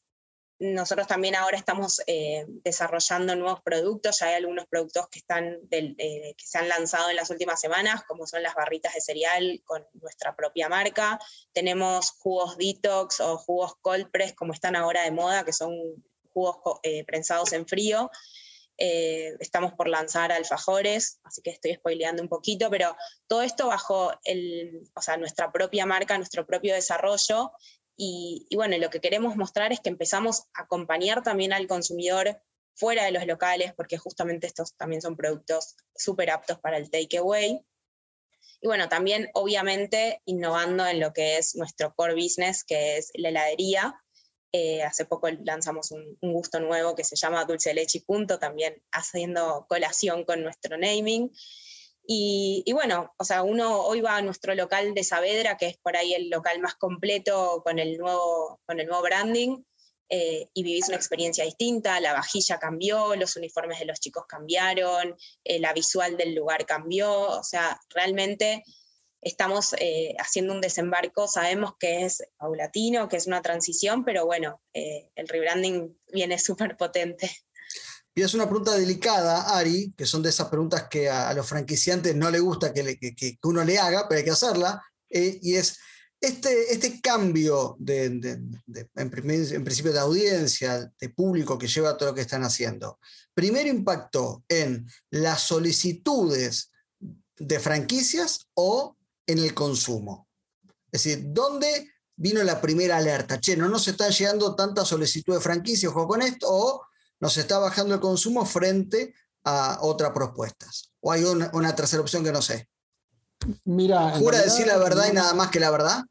Nosotros 0.59 1.07
también 1.07 1.35
ahora 1.35 1.57
estamos 1.57 2.01
eh, 2.05 2.45
desarrollando 2.47 3.33
nuevos 3.35 3.61
productos, 3.61 4.19
ya 4.19 4.27
hay 4.27 4.35
algunos 4.35 4.67
productos 4.67 5.07
que, 5.09 5.19
están 5.19 5.57
que 5.69 6.35
se 6.37 6.57
han 6.57 6.67
lanzado 6.67 7.09
en 7.09 7.15
las 7.15 7.29
últimas 7.29 7.61
semanas, 7.61 8.03
como 8.05 8.27
son 8.27 8.43
las 8.43 8.55
barritas 8.55 8.93
de 8.93 8.99
cereal 8.99 9.61
con 9.63 9.87
nuestra 9.93 10.35
propia 10.35 10.67
marca. 10.67 11.17
Tenemos 11.53 12.11
jugos 12.11 12.57
detox 12.57 13.21
o 13.21 13.37
jugos 13.37 13.75
cold 13.81 14.11
press, 14.11 14.33
como 14.33 14.51
están 14.51 14.75
ahora 14.75 15.03
de 15.03 15.11
moda, 15.11 15.45
que 15.45 15.53
son 15.53 15.73
jugos 16.33 16.57
eh, 16.83 17.05
prensados 17.05 17.53
en 17.53 17.65
frío. 17.65 18.11
Eh, 18.81 19.35
estamos 19.41 19.73
por 19.73 19.89
lanzar 19.89 20.31
alfajores, 20.31 21.19
así 21.23 21.41
que 21.41 21.49
estoy 21.49 21.75
spoileando 21.75 22.23
un 22.23 22.29
poquito, 22.29 22.69
pero 22.69 22.95
todo 23.27 23.41
esto 23.41 23.67
bajo 23.67 24.11
el, 24.23 24.89
o 24.95 25.01
sea, 25.01 25.17
nuestra 25.17 25.51
propia 25.51 25.85
marca, 25.85 26.17
nuestro 26.17 26.45
propio 26.45 26.73
desarrollo. 26.73 27.51
Y, 28.01 28.47
bueno, 28.55 28.77
lo 28.77 28.89
que 28.89 29.01
queremos 29.01 29.35
mostrar 29.35 29.73
es 29.73 29.81
que 29.81 29.89
empezamos 29.89 30.43
a 30.53 30.61
acompañar 30.61 31.21
también 31.21 31.51
al 31.51 31.67
consumidor 31.67 32.41
fuera 32.73 33.03
de 33.03 33.11
los 33.11 33.27
locales, 33.27 33.73
porque 33.73 33.97
justamente 33.97 34.47
estos 34.47 34.73
también 34.77 35.01
son 35.01 35.17
productos 35.17 35.75
súper 35.93 36.29
aptos 36.29 36.59
para 36.59 36.77
el 36.77 36.89
takeaway. 36.89 37.61
Y 38.61 38.67
bueno, 38.67 38.87
también 38.87 39.29
obviamente 39.33 40.21
innovando 40.23 40.87
en 40.87 41.01
lo 41.01 41.11
que 41.11 41.37
es 41.37 41.57
nuestro 41.57 41.93
core 41.93 42.13
business, 42.13 42.63
que 42.63 42.95
es 42.95 43.11
la 43.15 43.29
heladería, 43.29 44.01
eh, 44.53 44.81
hace 44.81 45.03
poco 45.03 45.27
lanzamos 45.43 45.91
un, 45.91 46.17
gusto 46.21 46.61
nuevo 46.61 46.95
que 46.95 47.03
se 47.03 47.17
llama 47.17 47.43
Dulce 47.43 47.73
Leche 47.73 47.97
y 47.97 48.01
Punto, 48.01 48.39
también 48.39 48.81
haciendo 48.93 49.65
colación 49.67 50.23
con 50.23 50.41
nuestro 50.41 50.77
naming. 50.77 51.31
Y, 52.11 52.63
bueno, 52.73 53.13
o 53.17 53.23
sea, 53.23 53.43
uno 53.43 53.83
hoy 53.83 54.01
va 54.01 54.15
a 54.15 54.21
nuestro 54.23 54.55
local 54.55 54.95
de 54.95 55.03
Saavedra, 55.03 55.57
que 55.57 55.67
es 55.67 55.77
por 55.77 55.95
ahí 55.95 56.15
el 56.15 56.31
local 56.31 56.59
más 56.59 56.73
completo 56.73 57.61
con 57.63 57.77
el 57.77 57.99
nuevo, 57.99 58.59
con 58.65 58.79
el 58.79 58.87
nuevo 58.87 59.03
branding, 59.03 59.61
eh, 60.09 60.49
y 60.55 60.63
vivís 60.63 60.87
una 60.87 60.97
experiencia 60.97 61.43
distinta, 61.43 61.99
la 61.99 62.13
vajilla 62.13 62.57
cambió, 62.57 63.15
los 63.15 63.35
uniformes 63.35 63.77
de 63.77 63.85
los 63.85 63.99
chicos 63.99 64.25
cambiaron, 64.27 65.15
eh, 65.43 65.59
la 65.59 65.71
visual 65.71 66.17
del 66.17 66.33
lugar 66.33 66.65
cambió, 66.65 67.11
o 67.11 67.43
sea, 67.43 67.79
realmente 67.89 68.63
estamos 69.21 69.75
eh, 69.77 70.15
haciendo 70.17 70.53
un 70.53 70.61
desembarco, 70.61 71.27
sabemos 71.27 71.73
que 71.79 72.05
es 72.05 72.23
paulatino, 72.37 73.07
que 73.07 73.17
es 73.17 73.27
una 73.27 73.43
transición, 73.43 74.03
pero 74.03 74.25
bueno, 74.25 74.63
el 74.73 75.27
rebranding 75.27 75.95
viene 76.11 76.39
súper 76.39 76.75
potente. 76.75 77.29
Y 78.19 78.21
es 78.21 78.33
una 78.33 78.49
pregunta 78.49 78.75
delicada, 78.75 79.57
Ari, 79.57 79.93
que 79.95 80.05
son 80.05 80.21
de 80.21 80.27
esas 80.27 80.49
preguntas 80.49 80.89
que 80.89 81.09
a, 81.09 81.33
los 81.33 81.47
franquiciantes 81.47 82.13
no 82.17 82.29
les 82.29 82.41
gusta 82.41 82.73
que, 82.73 83.39
uno 83.43 83.63
le 83.63 83.79
haga, 83.79 84.09
pero 84.09 84.17
hay 84.17 84.25
que 84.25 84.31
hacerla, 84.31 84.83
eh, 85.09 85.39
y 85.41 85.55
es 85.55 85.77
este, 86.19 86.73
este 86.73 86.99
cambio 86.99 87.77
de, 87.79 88.07
en, 88.07 89.09
principio 89.63 89.93
de 89.93 89.99
audiencia, 89.99 90.91
de 90.99 91.09
público 91.11 91.57
que 91.57 91.69
lleva 91.69 91.95
todo 91.95 92.09
lo 92.09 92.15
que 92.15 92.19
están 92.19 92.43
haciendo, 92.43 92.99
primero 93.33 93.69
impactó 93.69 94.43
en 94.49 94.85
las 95.11 95.43
solicitudes 95.43 96.71
de 97.37 97.59
franquicias 97.61 98.49
o 98.53 98.97
en 99.27 99.39
el 99.39 99.53
consumo. 99.53 100.27
Es 100.91 101.03
decir, 101.03 101.23
¿dónde 101.27 101.89
vino 102.17 102.43
la 102.43 102.59
primera 102.59 102.97
alerta? 102.97 103.39
Che, 103.39 103.55
no 103.55 103.69
nos 103.69 103.87
están 103.87 104.11
llegando 104.11 104.55
tantas 104.55 104.89
solicitudes 104.89 105.39
de 105.39 105.43
franquicia, 105.43 105.87
ojo 105.87 106.05
con 106.05 106.21
esto, 106.21 106.47
o 106.49 106.88
nos 107.19 107.37
está 107.37 107.59
bajando 107.59 107.95
el 107.95 107.99
consumo 107.99 108.45
frente 108.45 109.13
a 109.43 109.79
otras 109.81 110.11
propuestas. 110.11 110.91
O 111.01 111.11
hay 111.11 111.23
una, 111.23 111.75
tercera 111.75 112.01
opción 112.01 112.23
que 112.23 112.31
no 112.31 112.41
sé. 112.41 112.67
Mira, 113.65 114.17
¿Jura 114.17 114.41
decir 114.41 114.67
la 114.67 114.77
verdad 114.77 115.05
y 115.09 115.13
nada 115.13 115.33
más 115.33 115.49
que 115.49 115.59
la 115.59 115.71
verdad? 115.71 116.03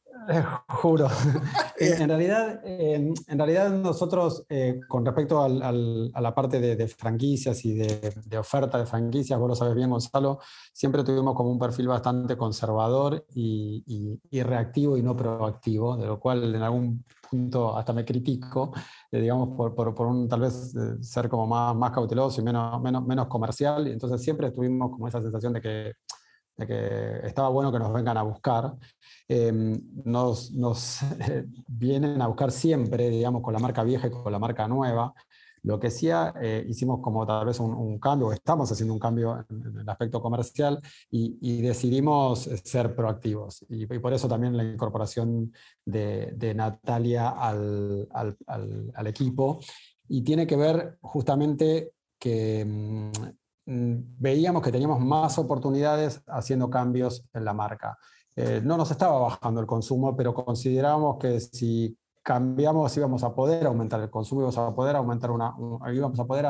juro. 0.68 1.08
en, 1.78 2.08
realidad, 2.08 2.60
en 2.64 3.38
realidad 3.38 3.70
nosotros, 3.70 4.44
eh, 4.48 4.80
con 4.88 5.04
respecto 5.04 5.42
a 5.42 5.48
la 5.48 6.34
parte 6.34 6.60
de, 6.60 6.88
franquicias 6.88 7.64
y 7.64 7.74
de, 7.74 8.38
oferta 8.38 8.78
de 8.78 8.86
franquicias, 8.86 9.38
vos 9.38 9.48
lo 9.48 9.54
sabes 9.54 9.74
bien, 9.74 9.90
Gonzalo, 9.90 10.38
siempre 10.72 11.04
tuvimos 11.04 11.34
como 11.34 11.50
un 11.50 11.58
perfil 11.58 11.88
bastante 11.88 12.36
conservador 12.36 13.24
y, 13.34 14.18
reactivo 14.30 14.96
y 14.96 15.02
no 15.02 15.16
proactivo, 15.16 15.96
de 15.96 16.06
lo 16.06 16.20
cual 16.20 16.54
en 16.54 16.62
algún 16.62 17.04
hasta 17.76 17.92
me 17.92 18.04
critico, 18.04 18.72
eh, 19.10 19.20
digamos, 19.20 19.56
por, 19.56 19.74
por, 19.74 20.06
un 20.06 20.28
tal 20.28 20.40
vez 20.40 20.74
eh, 20.74 21.02
ser 21.02 21.28
como 21.28 21.46
más, 21.46 21.74
más 21.74 21.90
cauteloso 21.90 22.40
y 22.40 22.44
menos, 22.44 22.80
menos, 22.82 23.06
menos 23.06 23.26
comercial. 23.26 23.88
Y 23.88 23.92
entonces 23.92 24.22
siempre 24.22 24.50
tuvimos 24.50 24.90
como 24.90 25.08
esa 25.08 25.20
sensación 25.20 25.52
de 25.52 25.60
que 25.60 25.92
de 26.58 26.66
que 26.66 27.26
estaba 27.26 27.48
bueno 27.48 27.72
que 27.72 27.78
nos 27.78 27.92
vengan 27.92 28.16
a 28.18 28.22
buscar. 28.22 28.74
Em, 29.28 29.80
nos, 30.04 30.50
nos 30.52 31.00
vienen 31.68 32.20
a 32.20 32.26
buscar 32.26 32.50
siempre, 32.50 33.08
digamos, 33.08 33.42
con 33.42 33.54
la 33.54 33.60
marca 33.60 33.84
vieja 33.84 34.08
y 34.08 34.10
con 34.10 34.32
la 34.32 34.38
marca 34.38 34.66
nueva. 34.66 35.14
Lo 35.68 35.78
que 35.78 35.90
sí 35.90 36.08
eh, 36.10 36.64
hicimos 36.68 37.00
como 37.00 37.26
tal 37.26 37.46
vez 37.46 37.60
un, 37.60 37.98
cambio, 37.98 38.32
estamos 38.32 38.72
haciendo 38.72 38.94
un 38.94 38.98
cambio 38.98 39.44
en, 39.48 39.80
el 39.80 39.88
aspecto 39.88 40.20
comercial 40.20 40.80
y, 41.10 41.62
decidimos 41.62 42.48
ser 42.64 42.94
proactivos. 42.96 43.64
Y, 43.68 43.86
por 43.86 44.12
eso 44.12 44.28
también 44.28 44.56
la 44.56 44.64
incorporación 44.64 45.52
de, 45.84 46.52
Natalia 46.54 47.28
al, 47.28 48.08
al, 48.12 48.36
al, 48.94 49.06
equipo. 49.06 49.60
Y 50.08 50.22
tiene 50.22 50.46
que 50.46 50.56
ver 50.56 50.98
justamente 51.02 51.92
que 52.18 52.64
mm, 52.64 53.10
Mm, 53.68 54.16
veíamos 54.18 54.62
que 54.62 54.72
teníamos 54.72 54.98
más 54.98 55.36
oportunidades 55.38 56.22
haciendo 56.26 56.70
cambios 56.70 57.22
en 57.34 57.44
la 57.44 57.52
marca. 57.52 57.98
Eh, 58.34 58.62
no 58.64 58.78
nos 58.78 58.90
estaba 58.90 59.18
bajando 59.18 59.60
el 59.60 59.66
consumo, 59.66 60.16
pero 60.16 60.32
considerábamos 60.32 61.18
que 61.18 61.38
si 61.38 61.94
cambiamos 62.22 62.96
íbamos 62.96 63.22
a 63.22 63.34
poder 63.34 63.66
aumentar 63.66 64.00
el 64.00 64.10
consumo, 64.10 64.42
íbamos 64.42 64.58
a 64.58 64.74
poder 64.74 64.96
aumentar 64.96 65.30
una, 65.30 65.54
íbamos 65.92 66.18
a 66.18 66.24
poder 66.24 66.46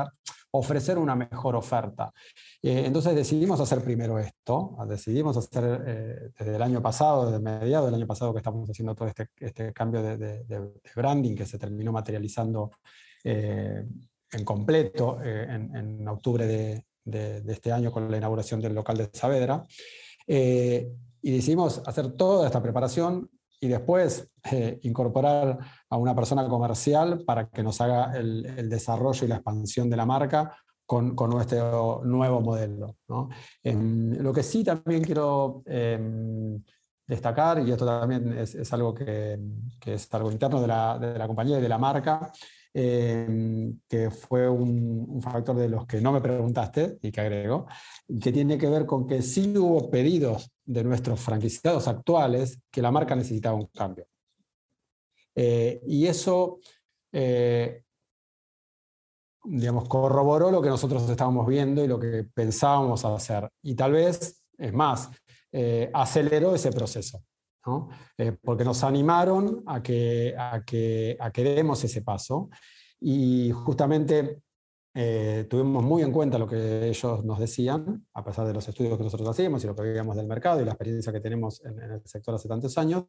ofrecer 0.51 0.99
una 0.99 1.15
mejor 1.15 1.57
oferta. 1.57 2.13
Eh, 2.63 2.85
entonces 2.87 3.15
decidimos 3.15 3.61
hacer 3.61 3.83
primero 3.83 4.19
esto, 4.19 4.77
decidimos 4.89 5.37
hacer 5.37 5.83
eh, 5.87 6.31
desde 6.39 6.57
el 6.57 6.63
año 6.63 6.81
pasado, 6.81 7.27
desde 7.27 7.43
mediados 7.43 7.87
del 7.87 7.97
año 7.97 8.07
pasado 8.07 8.33
que 8.33 8.39
estamos 8.39 8.69
haciendo 8.69 8.95
todo 8.95 9.09
este, 9.09 9.29
este 9.39 9.73
cambio 9.73 10.03
de, 10.03 10.17
de, 10.17 10.73
branding 10.97 11.37
que 11.37 11.47
se 11.47 11.59
terminó 11.59 11.93
materializando 11.93 12.71
en 13.25 14.45
completo 14.45 15.21
en, 15.23 15.75
en, 15.77 16.09
octubre 16.09 16.47
de, 16.47 16.85
de, 17.05 17.53
este 17.53 17.73
año 17.73 17.91
con 17.91 18.11
la 18.11 18.17
inauguración 18.17 18.61
del 18.61 18.75
local 18.75 18.97
de 18.97 19.11
Saavedra. 19.13 19.65
Eh, 20.27 20.93
y 21.23 21.31
decidimos 21.33 21.83
hacer 21.87 22.13
toda 22.13 22.47
esta 22.47 22.63
preparación 22.63 23.31
y 23.61 23.69
después 23.69 24.31
eh, 24.51 24.79
incorporar 24.83 25.59
a 25.91 25.97
una 25.97 26.15
persona 26.15 26.47
comercial 26.49 27.25
para 27.25 27.49
que 27.49 27.63
nos 27.63 27.81
haga 27.81 28.17
el, 28.17 28.69
desarrollo 28.69 29.25
y 29.25 29.29
la 29.29 29.37
expansión 29.37 29.91
de 29.91 29.97
la 29.97 30.07
marca 30.07 30.57
con, 30.87 31.15
nuestro 31.15 32.01
nuevo 32.05 32.41
modelo. 32.41 32.97
Em, 33.63 34.13
lo 34.23 34.33
que 34.33 34.43
sí 34.43 34.65
también 34.65 35.03
quiero 35.05 35.63
em, 35.67 36.63
destacar, 37.07 37.67
y 37.67 37.71
esto 37.71 37.85
también 37.85 38.39
es, 38.39 38.73
algo 38.73 38.95
que, 38.95 39.39
que, 39.81 39.95
es 39.95 40.13
algo 40.15 40.31
interno 40.31 40.61
de 40.61 40.67
la, 40.67 40.99
de 40.99 41.19
la 41.19 41.27
compañía 41.27 41.59
y 41.59 41.63
de 41.63 41.69
la 41.69 41.79
marca, 41.79 42.33
Em, 42.81 43.81
que 43.89 44.09
fue 44.09 44.49
un, 44.49 45.21
factor 45.21 45.57
de 45.57 45.69
los 45.69 45.85
que 45.85 46.01
no 46.01 46.13
me 46.13 46.21
preguntaste 46.21 46.97
y 47.03 47.11
que 47.11 47.21
agrego, 47.21 47.67
que 48.23 48.31
tiene 48.31 48.57
que 48.57 48.69
ver 48.69 48.87
con 48.87 49.05
que 49.05 49.21
sí 49.21 49.53
hubo 49.59 49.91
pedidos 49.91 50.53
de 50.65 50.85
nuestros 50.85 51.19
franquiciados 51.19 51.89
actuales 51.89 52.61
que 52.71 52.81
la 52.81 52.93
marca 52.93 53.17
necesitaba 53.17 53.57
un 53.57 53.67
cambio. 53.67 54.07
Eh, 55.35 55.81
y 55.89 56.07
eso 56.07 56.61
eh, 57.11 57.83
digamos, 59.43 59.89
corroboró 59.89 60.53
lo 60.53 60.63
que 60.63 60.69
nosotros 60.69 61.11
estábamos 61.11 61.49
viendo 61.49 61.83
y 61.83 61.89
lo 61.89 61.99
que 61.99 62.29
pensábamos 62.33 63.05
hacer. 63.05 63.51
Y 63.61 63.75
tal 63.75 63.91
vez, 63.91 64.45
es 64.57 64.73
más, 64.73 65.11
eh, 65.51 65.91
aceleró 65.93 66.55
ese 66.55 66.71
proceso, 66.71 67.25
eh, 68.17 68.37
porque 68.43 68.65
nos 68.65 68.83
animaron 68.85 69.63
a 69.67 69.83
que, 69.83 70.35
a, 70.37 70.63
que, 70.65 71.17
a 71.19 71.31
que 71.31 71.45
demos 71.45 71.83
ese 71.85 72.03
paso. 72.03 72.49
Y 73.01 73.51
justamente 73.53 74.43
eh, 75.01 75.47
tuvimos 75.49 75.85
muy 75.85 76.03
en 76.03 76.11
cuenta 76.11 76.39
lo 76.39 76.49
que 76.49 76.89
ellos 76.89 77.25
nos 77.25 77.39
decían, 77.39 78.05
a 78.15 78.25
pesar 78.25 78.49
de 78.49 78.53
los 78.53 78.67
estudios 78.67 78.99
que 78.99 79.05
nosotros 79.05 79.29
hacíamos 79.29 79.63
y 79.63 79.69
lo 79.69 79.77
que 79.77 79.83
veíamos 79.83 80.17
del 80.17 80.27
mercado 80.27 80.61
y 80.61 80.65
la 80.65 80.73
experiencia 80.73 81.13
que 81.13 81.21
tenemos 81.21 81.65
en, 81.65 81.79
el 81.79 82.03
sector 82.05 82.35
hace 82.35 82.49
tantos 82.49 82.77
años. 82.79 83.05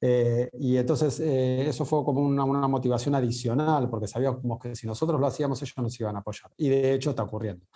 Eh, 0.00 0.48
y 0.54 0.78
entonces 0.78 1.20
eh, 1.20 1.68
eso 1.68 1.84
fue 1.84 2.02
como 2.04 2.22
una, 2.22 2.44
una, 2.44 2.66
motivación 2.68 3.16
adicional, 3.16 3.90
porque 3.90 4.06
sabíamos 4.06 4.58
que 4.58 4.74
si 4.74 4.86
nosotros 4.86 5.20
lo 5.20 5.26
hacíamos, 5.26 5.60
ellos 5.60 5.76
nos 5.76 6.00
iban 6.00 6.16
a 6.16 6.20
apoyar. 6.20 6.50
Y 6.56 6.70
de 6.70 6.94
hecho 6.94 7.10
está 7.10 7.24
ocurriendo. 7.24 7.66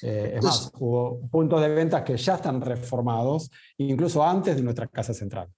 es 0.00 0.44
más, 0.44 0.70
hubo 0.78 1.20
puntos 1.28 1.60
de 1.60 1.70
ventas 1.70 2.02
que 2.02 2.16
ya 2.16 2.36
están 2.36 2.60
reformados, 2.60 3.50
incluso 3.78 4.22
antes 4.22 4.54
de 4.54 4.62
nuestra 4.62 4.86
casa 4.86 5.12
central, 5.12 5.48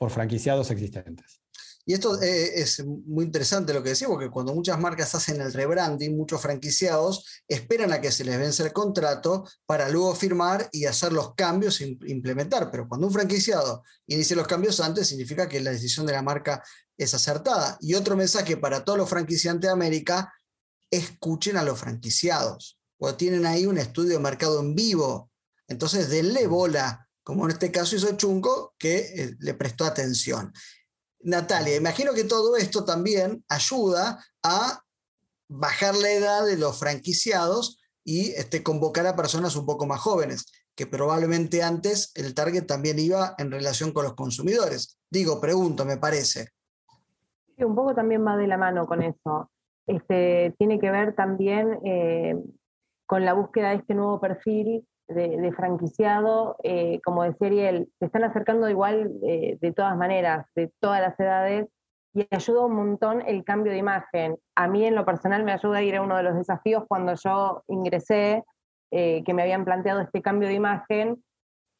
por 0.00 0.10
franquiciados 0.10 0.70
existentes. 0.70 1.42
Y 1.84 1.92
esto 1.92 2.22
eh, 2.22 2.58
es 2.58 2.82
muy 2.86 3.26
interesante 3.26 3.74
lo 3.74 3.82
que 3.82 3.90
decimos, 3.90 4.14
porque 4.14 4.30
cuando 4.30 4.54
muchas 4.54 4.80
marcas 4.80 5.14
hacen 5.14 5.42
el 5.42 5.52
rebranding, 5.52 6.16
muchos 6.16 6.40
franquiciados 6.40 7.42
esperan 7.46 7.92
a 7.92 8.00
que 8.00 8.10
se 8.10 8.24
les 8.24 8.38
vence 8.38 8.62
el 8.62 8.72
contrato 8.72 9.46
para 9.66 9.90
luego 9.90 10.14
firmar 10.14 10.70
y 10.72 10.86
hacer 10.86 11.12
los 11.12 11.34
cambios 11.34 11.82
e 11.82 11.98
implementar. 12.06 12.70
Pero 12.70 12.88
cuando 12.88 13.08
un 13.08 13.12
franquiciado 13.12 13.82
inicia 14.06 14.36
los 14.36 14.46
cambios 14.46 14.80
antes, 14.80 15.06
significa 15.06 15.46
que 15.46 15.60
la 15.60 15.72
decisión 15.72 16.06
de 16.06 16.14
la 16.14 16.22
marca 16.22 16.62
es 16.96 17.12
acertada. 17.12 17.76
Y 17.82 17.92
otro 17.92 18.16
mensaje 18.16 18.56
para 18.56 18.84
todos 18.84 18.98
los 18.98 19.10
franquiciantes 19.10 19.68
de 19.68 19.72
América, 19.72 20.32
escuchen 20.90 21.58
a 21.58 21.62
los 21.62 21.78
franquiciados, 21.78 22.78
o 22.98 23.14
tienen 23.16 23.44
ahí 23.44 23.66
un 23.66 23.76
estudio 23.76 24.14
de 24.14 24.20
mercado 24.20 24.60
en 24.60 24.74
vivo. 24.74 25.30
Entonces, 25.68 26.08
denle 26.08 26.46
bola, 26.46 27.06
como 27.30 27.44
en 27.44 27.52
este 27.52 27.70
caso 27.70 27.94
hizo 27.94 28.16
Chunco, 28.16 28.74
que 28.76 28.98
eh, 28.98 29.36
le 29.38 29.54
prestó 29.54 29.84
atención. 29.84 30.52
Natalia, 31.20 31.76
imagino 31.76 32.12
que 32.12 32.24
todo 32.24 32.56
esto 32.56 32.84
también 32.84 33.44
ayuda 33.48 34.18
a 34.42 34.82
bajar 35.48 35.94
la 35.94 36.10
edad 36.10 36.44
de 36.44 36.56
los 36.56 36.80
franquiciados 36.80 37.80
y 38.02 38.30
este, 38.32 38.64
convocar 38.64 39.06
a 39.06 39.14
personas 39.14 39.54
un 39.54 39.64
poco 39.64 39.86
más 39.86 40.00
jóvenes, 40.00 40.44
que 40.74 40.88
probablemente 40.88 41.62
antes 41.62 42.10
el 42.16 42.34
target 42.34 42.66
también 42.66 42.98
iba 42.98 43.36
en 43.38 43.52
relación 43.52 43.92
con 43.92 44.02
los 44.02 44.14
consumidores. 44.14 44.98
Digo, 45.08 45.40
pregunto, 45.40 45.84
me 45.84 45.98
parece. 45.98 46.48
Sí, 47.56 47.62
un 47.62 47.76
poco 47.76 47.94
también 47.94 48.26
va 48.26 48.36
de 48.36 48.48
la 48.48 48.56
mano 48.56 48.88
con 48.88 49.04
eso. 49.04 49.52
Este, 49.86 50.52
tiene 50.58 50.80
que 50.80 50.90
ver 50.90 51.14
también 51.14 51.78
eh, 51.84 52.34
con 53.06 53.24
la 53.24 53.34
búsqueda 53.34 53.70
de 53.70 53.76
este 53.76 53.94
nuevo 53.94 54.20
perfil 54.20 54.84
de, 55.14 55.52
franquiciado, 55.52 56.56
eh, 56.62 57.00
como 57.04 57.24
decía 57.24 57.48
Ariel, 57.48 57.88
se 57.98 58.06
están 58.06 58.24
acercando 58.24 58.68
igual 58.68 59.12
eh, 59.22 59.58
de 59.60 59.72
todas 59.72 59.96
maneras, 59.96 60.46
de 60.54 60.70
todas 60.80 61.00
las 61.00 61.18
edades, 61.18 61.68
y 62.12 62.26
ayuda 62.30 62.66
un 62.66 62.74
montón 62.74 63.22
el 63.26 63.44
cambio 63.44 63.72
de 63.72 63.78
imagen. 63.78 64.36
A 64.56 64.66
mí 64.68 64.84
en 64.84 64.94
lo 64.94 65.04
personal 65.04 65.44
me 65.44 65.52
ayuda 65.52 65.78
a 65.78 65.82
ir 65.82 65.96
a 65.96 66.02
uno 66.02 66.16
de 66.16 66.24
los 66.24 66.36
desafíos 66.36 66.84
cuando 66.88 67.14
yo 67.14 67.62
ingresé, 67.68 68.44
eh, 68.90 69.22
que 69.24 69.34
me 69.34 69.42
habían 69.42 69.64
planteado 69.64 70.00
este 70.00 70.20
cambio 70.20 70.48
de 70.48 70.54
imagen. 70.54 71.22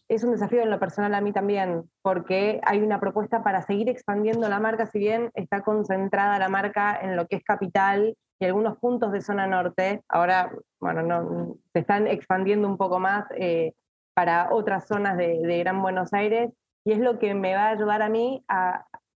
Es 0.08 0.22
un 0.22 0.32
desafío 0.32 0.62
en 0.62 0.70
lo 0.70 0.78
personal 0.78 1.14
a 1.14 1.20
mí 1.20 1.32
también, 1.32 1.82
porque 2.02 2.60
hay 2.64 2.80
una 2.80 3.00
propuesta 3.00 3.42
para 3.42 3.62
seguir 3.62 3.88
expandiendo 3.88 4.48
la 4.48 4.60
marca, 4.60 4.86
si 4.86 4.98
bien 4.98 5.30
está 5.34 5.62
concentrada 5.62 6.38
la 6.38 6.48
marca 6.48 6.98
en 7.00 7.16
lo 7.16 7.26
que 7.26 7.36
es 7.36 7.44
capital 7.44 8.16
y 8.40 8.46
algunos 8.46 8.78
puntos 8.78 9.12
de 9.12 9.20
zona 9.20 9.46
norte, 9.46 10.02
ahora, 10.08 10.50
bueno, 10.80 11.02
no, 11.02 11.56
se 11.74 11.80
están 11.80 12.06
expandiendo 12.06 12.66
un 12.66 12.78
poco 12.78 12.98
más 12.98 13.26
eh, 13.36 13.74
para 14.14 14.48
otras 14.50 14.88
zonas 14.88 15.18
de, 15.18 15.58
Gran 15.58 15.82
Buenos 15.82 16.14
Aires, 16.14 16.50
y 16.84 16.92
es 16.92 16.98
lo 16.98 17.18
que 17.18 17.34
me 17.34 17.54
va 17.54 17.66
a 17.66 17.70
ayudar 17.70 18.00
a 18.00 18.08
mí 18.08 18.42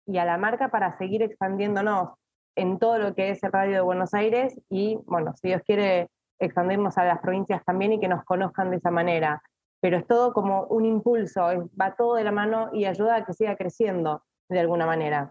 y 0.05 0.17
a 0.17 0.25
la 0.25 0.37
marca 0.37 0.69
para 0.69 0.95
seguir 0.99 1.23
expandiéndonos 1.23 2.09
en 2.55 2.77
todo 2.77 2.99
lo 2.99 3.15
que 3.15 3.31
es 3.31 3.43
el 3.43 3.51
radio 3.51 3.73
de 3.73 3.81
Buenos 3.81 4.13
Aires 4.13 4.59
y, 4.69 4.99
bueno, 5.05 5.33
si 5.35 5.47
Dios 5.49 5.61
quiere, 5.65 6.09
expandirnos 6.39 6.97
a 6.97 7.05
las 7.05 7.19
provincias 7.19 7.63
también 7.65 7.93
y 7.93 7.99
que 7.99 8.07
nos 8.07 8.23
conozcan 8.25 8.69
de 8.69 8.77
esa 8.77 8.91
manera. 8.91 9.41
Pero 9.81 9.97
es 9.97 10.05
todo 10.05 10.33
como 10.33 10.63
un 10.65 10.85
impulso, 10.85 11.69
va 11.79 11.95
todo 11.95 12.15
de 12.15 12.23
la 12.23 12.31
mano 12.31 12.69
y 12.73 12.85
ayuda 12.85 13.15
a 13.15 13.25
que 13.25 13.33
siga 13.33 13.55
creciendo 13.55 14.23
de 14.49 14.59
alguna 14.59 14.85
manera. 14.85 15.29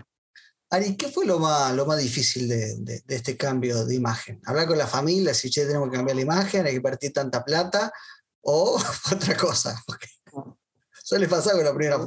Ari, 0.70 0.96
¿qué 0.96 1.08
fue 1.08 1.26
lo 1.26 1.38
más, 1.38 1.74
lo 1.74 1.86
más 1.86 1.98
difícil 1.98 2.48
de, 2.48 3.02
este 3.08 3.36
cambio 3.36 3.84
de 3.84 3.94
imagen? 3.94 4.40
¿Hablar 4.44 4.66
con 4.66 4.78
la 4.78 4.86
familia, 4.86 5.34
si 5.34 5.50
che, 5.50 5.66
tenemos 5.66 5.90
que 5.90 5.96
cambiar 5.96 6.16
la 6.16 6.22
imagen, 6.22 6.64
hay 6.64 6.72
que 6.72 6.76
invertir 6.76 7.12
tanta 7.12 7.44
plata? 7.44 7.92
¿O 8.40 8.78
otra 9.12 9.36
cosa? 9.36 9.82
suele 11.04 11.28
pasar 11.28 11.54
con 11.54 11.64
la 11.64 11.74
primera. 11.74 11.98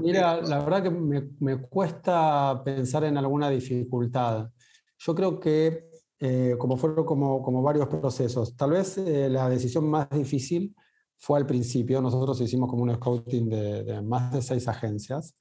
Mira, 0.00 0.40
la 0.42 0.62
verdad 0.62 0.82
que 0.82 0.90
me, 0.90 1.60
cuesta 1.62 2.62
pensar 2.62 3.04
en 3.04 3.16
alguna 3.16 3.48
dificultad. 3.48 4.50
Yo 4.98 5.14
creo 5.14 5.40
que, 5.40 5.88
eh, 6.20 6.54
como 6.58 6.76
fueron 6.76 7.06
como, 7.06 7.42
como, 7.42 7.62
varios 7.62 7.88
procesos, 7.88 8.54
tal 8.54 8.72
vez 8.72 8.98
eh, 8.98 9.30
la 9.30 9.48
decisión 9.48 9.88
más 9.88 10.10
difícil 10.10 10.76
fue 11.16 11.38
al 11.38 11.46
principio. 11.46 12.02
Nosotros 12.02 12.38
hicimos 12.42 12.68
como 12.68 12.82
un 12.82 12.94
scouting 12.94 13.48
de, 13.48 13.82
de 13.82 14.02
más 14.02 14.30
de 14.30 14.42
seis 14.42 14.68
agencias 14.68 15.34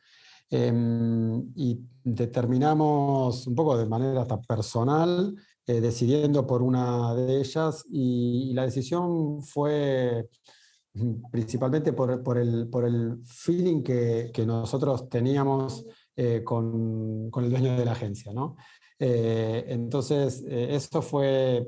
y 0.56 1.80
determinamos 2.04 3.48
un 3.48 3.56
poco 3.56 3.78
de 3.78 3.86
manera 3.86 4.22
hasta 4.22 4.42
personal, 4.42 5.36
eh, 5.66 5.80
decidiendo 5.80 6.46
por 6.46 6.62
una 6.62 7.16
de 7.16 7.39
ellas, 7.39 7.86
y, 7.89 8.54
la 8.54 8.66
decisión 8.66 9.42
fue 9.42 10.28
mm, 10.94 11.32
principalmente 11.32 11.94
por, 11.94 12.22
por, 12.22 12.38
el, 12.38 12.68
por 12.70 12.86
el, 12.86 13.20
feeling 13.26 13.82
que, 13.82 14.32
que 14.34 14.46
nosotros 14.46 15.10
teníamos 15.10 15.86
eh, 16.16 16.44
con, 16.44 17.32
con, 17.32 17.46
el 17.46 17.50
dueño 17.50 17.78
de 17.78 17.86
la 17.86 17.94
agencia. 17.94 18.34
¿no? 18.34 18.58
Eh, 19.00 19.66
entonces, 19.70 20.44
eso 20.48 21.02
fue 21.02 21.66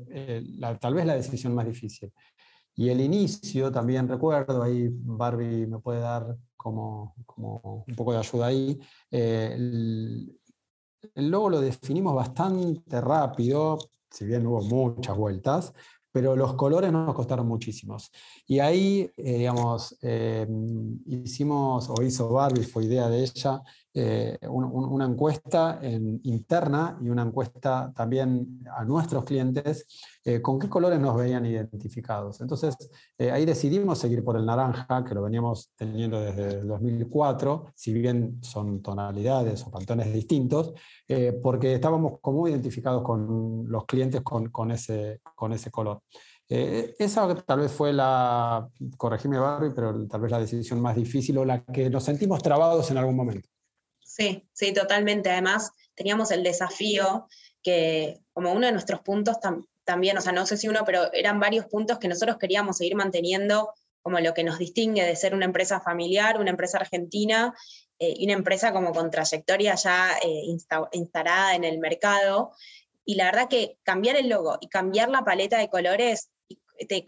tal 0.79 0.93
vez 0.93 1.05
la 1.05 1.15
decisión 1.15 1.55
más 1.55 1.65
difícil. 1.65 2.11
Y 2.75 2.89
el 2.89 2.99
inicio 3.01 3.71
también 3.71 4.07
recuerdo, 4.07 4.61
ahí 4.61 4.89
Barbie 4.91 5.65
me 5.65 5.79
puede 5.79 6.01
dar 6.01 6.37
como, 6.57 7.15
un 7.87 7.95
poco 7.95 8.11
de 8.11 8.19
ayuda 8.19 8.47
ahí. 8.47 8.79
Eh, 9.11 9.53
el, 9.55 10.39
logo 11.15 11.51
lo 11.51 11.61
definimos 11.61 12.13
bastante 12.15 12.99
rápido, 12.99 13.77
si 14.09 14.25
bien 14.25 14.45
hubo 14.47 14.61
muchas 14.61 15.15
vueltas, 15.15 15.73
pero 16.11 16.35
los 16.35 16.53
colores 16.55 16.91
nos 16.91 17.13
costaron 17.13 17.47
muchísimos. 17.47 18.11
Y 18.47 18.59
ahí, 18.59 19.09
eh, 19.17 19.37
digamos, 19.37 19.97
eh, 20.01 20.47
hicimos, 21.05 21.89
o 21.89 22.01
hizo 22.03 22.29
Barbie, 22.29 22.63
fue 22.63 22.85
idea 22.85 23.09
de 23.09 23.23
ella, 23.23 23.61
eh, 23.97 24.37
una 24.49 25.05
encuesta 25.05 25.79
interna 26.23 26.99
y 27.01 27.07
una 27.07 27.21
encuesta 27.21 27.93
también 27.95 28.59
a 28.75 28.83
nuestros 28.83 29.23
clientes 29.23 29.87
eh, 30.25 30.41
con 30.41 30.59
qué 30.59 30.67
colores 30.67 30.99
nos 30.99 31.15
veían 31.15 31.45
identificados. 31.45 32.41
Entonces, 32.41 32.75
eh, 33.17 33.31
ahí 33.31 33.45
decidimos 33.45 33.97
seguir 33.99 34.21
por 34.21 34.35
el 34.35 34.45
naranja, 34.45 35.05
que 35.05 35.15
lo 35.15 35.21
veníamos 35.21 35.71
teniendo 35.77 36.19
desde 36.19 36.59
el 36.59 36.67
2004, 36.67 37.67
si 37.73 37.93
bien 37.93 38.37
son 38.41 38.81
tonalidades 38.81 39.65
o 39.65 39.71
pantones 39.71 40.13
distintos, 40.13 40.73
porque 41.41 41.75
estábamos 41.75 42.19
como 42.19 42.49
identificados 42.49 43.01
con 43.01 43.63
los 43.69 43.85
clientes 43.85 44.21
con, 44.21 44.71
ese, 44.71 45.21
con 45.35 45.53
ese 45.53 45.71
color. 45.71 46.01
esa 46.49 47.33
tal 47.45 47.59
vez 47.59 47.71
fue 47.71 47.93
la, 47.93 48.67
corregime 48.97 49.39
Barry, 49.39 49.71
pero 49.73 50.05
tal 50.07 50.19
vez 50.19 50.31
la 50.31 50.39
decisión 50.39 50.81
más 50.81 50.97
difícil 50.97 51.37
o 51.37 51.45
la 51.45 51.63
que 51.63 51.89
nos 51.89 52.03
sentimos 52.03 52.43
trabados 52.43 52.91
en 52.91 52.97
algún 52.97 53.15
momento. 53.15 53.54
Sí, 54.15 54.47
sí, 54.53 54.71
totalmente. 54.71 55.29
Además, 55.29 55.71
teníamos 55.93 56.31
el 56.31 56.41
desafío 56.41 57.27
que 57.61 58.21
como 58.31 58.53
uno 58.53 58.65
de 58.65 58.71
nuestros 58.71 59.01
puntos 59.01 59.37
también, 59.83 60.17
o 60.17 60.21
sea, 60.21 60.31
no 60.31 60.45
sé 60.45 60.55
si 60.55 60.69
uno, 60.69 60.83
pero 60.85 61.11
eran 61.11 61.37
varios 61.41 61.65
puntos 61.65 61.99
que 61.99 62.07
nosotros 62.07 62.37
queríamos 62.37 62.77
seguir 62.77 62.95
manteniendo 62.95 63.73
como 64.01 64.19
lo 64.21 64.33
que 64.33 64.45
nos 64.45 64.57
distingue 64.57 65.03
de 65.03 65.17
ser 65.17 65.35
una 65.35 65.43
empresa 65.43 65.81
familiar, 65.81 66.39
una 66.39 66.51
empresa 66.51 66.77
argentina 66.77 67.53
eh, 67.99 68.13
y 68.15 68.23
una 68.23 68.35
empresa 68.35 68.71
como 68.71 68.93
con 68.93 69.11
trayectoria 69.11 69.75
ya 69.75 70.13
eh, 70.23 70.43
instalada 70.93 71.55
en 71.55 71.65
el 71.65 71.79
mercado. 71.79 72.53
Y 73.03 73.15
la 73.15 73.25
verdad 73.25 73.49
que 73.49 73.79
cambiar 73.83 74.15
el 74.15 74.29
logo 74.29 74.57
y 74.61 74.69
cambiar 74.69 75.09
la 75.09 75.25
paleta 75.25 75.57
de 75.57 75.69
colores 75.69 76.29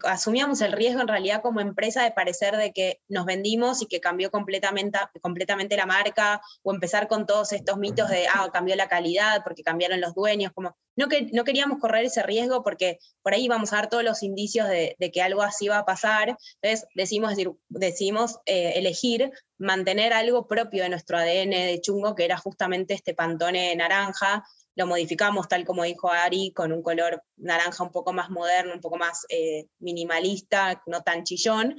asumíamos 0.04 0.60
el 0.60 0.72
riesgo 0.72 1.00
en 1.00 1.08
realidad 1.08 1.42
como 1.42 1.60
empresa 1.60 2.02
de 2.02 2.12
parecer 2.12 2.56
de 2.56 2.72
que 2.72 3.00
nos 3.08 3.26
vendimos 3.26 3.82
y 3.82 3.86
que 3.86 4.00
cambió 4.00 4.30
completamente, 4.30 4.98
completamente 5.20 5.76
la 5.76 5.86
marca 5.86 6.40
o 6.62 6.72
empezar 6.72 7.08
con 7.08 7.26
todos 7.26 7.52
estos 7.52 7.76
mitos 7.78 8.08
de, 8.08 8.26
ah, 8.28 8.48
cambió 8.52 8.76
la 8.76 8.88
calidad 8.88 9.42
porque 9.44 9.62
cambiaron 9.62 10.00
los 10.00 10.14
dueños, 10.14 10.52
como 10.54 10.76
no, 10.96 11.08
que, 11.08 11.28
no 11.32 11.44
queríamos 11.44 11.78
correr 11.78 12.04
ese 12.04 12.22
riesgo 12.22 12.62
porque 12.62 12.98
por 13.22 13.34
ahí 13.34 13.44
íbamos 13.44 13.72
a 13.72 13.76
dar 13.76 13.88
todos 13.88 14.04
los 14.04 14.22
indicios 14.22 14.68
de, 14.68 14.96
que 15.12 15.22
algo 15.22 15.42
así 15.42 15.66
iba 15.66 15.78
a 15.78 15.84
pasar. 15.84 16.36
Entonces 16.60 16.88
decidimos, 16.94 17.34
decidimos 17.68 18.38
eh, 18.46 18.72
elegir 18.76 19.30
mantener 19.58 20.12
algo 20.12 20.46
propio 20.46 20.82
de 20.84 20.88
nuestro 20.88 21.18
ADN 21.18 21.50
de 21.50 21.80
chungo, 21.80 22.14
que 22.14 22.24
era 22.24 22.36
justamente 22.36 22.94
este 22.94 23.14
pantone 23.14 23.74
naranja. 23.76 24.44
Lo 24.78 24.86
modificamos, 24.86 25.48
tal 25.48 25.64
como 25.66 25.82
dijo 25.82 26.08
Ari, 26.08 26.52
con 26.52 26.70
un 26.70 26.84
color 26.84 27.24
naranja 27.36 27.82
un 27.82 27.90
poco 27.90 28.12
más 28.12 28.30
moderno, 28.30 28.72
un 28.72 28.80
poco 28.80 28.96
más 28.96 29.26
eh, 29.28 29.66
minimalista, 29.80 30.84
no 30.86 31.02
tan 31.02 31.24
chillón. 31.24 31.76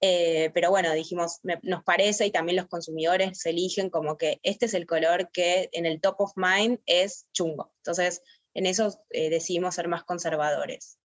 Eh, 0.00 0.50
pero 0.52 0.70
bueno, 0.70 0.92
dijimos, 0.92 1.38
nos 1.62 1.84
parece 1.84 2.26
y 2.26 2.32
también 2.32 2.56
los 2.56 2.66
consumidores 2.66 3.38
se 3.38 3.50
eligen 3.50 3.88
como 3.88 4.18
que 4.18 4.40
este 4.42 4.66
es 4.66 4.74
el 4.74 4.84
color 4.84 5.30
que 5.32 5.68
en 5.70 5.86
el 5.86 6.00
top 6.00 6.16
of 6.18 6.32
mind 6.34 6.80
es 6.86 7.28
chungo. 7.32 7.72
Entonces, 7.76 8.20
en 8.52 8.66
eso 8.66 9.00
eh, 9.10 9.30
decidimos 9.30 9.76
ser 9.76 9.86
más 9.86 10.02
conservadores. 10.02 10.98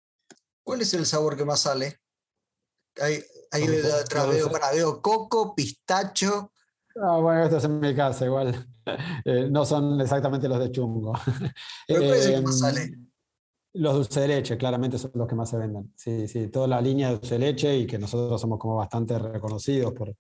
¿Cuál 0.62 0.80
es 0.80 0.94
el 0.94 1.04
sabor 1.04 1.37
que 1.37 1.44
más 1.44 1.61
sale? 1.61 2.00
Ahí, 2.96 3.22
ahí 3.50 3.66
veo, 3.66 4.50
veo 4.72 5.02
coco, 5.02 5.54
pistacho. 5.54 6.53
Ah, 7.00 7.18
bueno, 7.18 7.42
esto 7.42 7.57
es 7.57 7.64
en 7.64 7.80
mi 7.80 7.94
casa 7.94 8.24
igual. 8.26 8.54
Eh, 9.26 9.48
no 9.50 9.64
son 9.64 9.98
exactamente 10.02 10.46
los 10.46 10.59
de 10.59 10.70
chungo. 10.70 11.14
¿Pero 11.88 12.00
cuál 12.00 12.18
es 12.18 12.26
el 12.26 12.35
que 12.35 12.40
más 12.42 12.59
sale? 12.59 12.98
Los 13.72 13.94
dulces 13.94 14.14
de 14.22 14.28
leche, 14.28 14.59
claramente 14.59 14.98
son 14.98 15.12
los 15.14 15.26
que 15.26 15.35
más 15.35 15.48
se 15.48 15.57
venden. 15.57 15.90
Sí, 15.96 16.28
sí, 16.28 16.48
toda 16.48 16.68
la 16.68 16.83
línea 16.83 17.09
de 17.09 17.14
dulce 17.14 17.37
de 17.37 17.38
leche 17.38 17.78
y 17.78 17.87
que 17.87 17.98
nosotros 17.98 18.38
somos 18.38 18.59
como 18.59 18.76
bastante 18.76 19.18
reconocidos 19.18 19.94
por, 19.94 20.14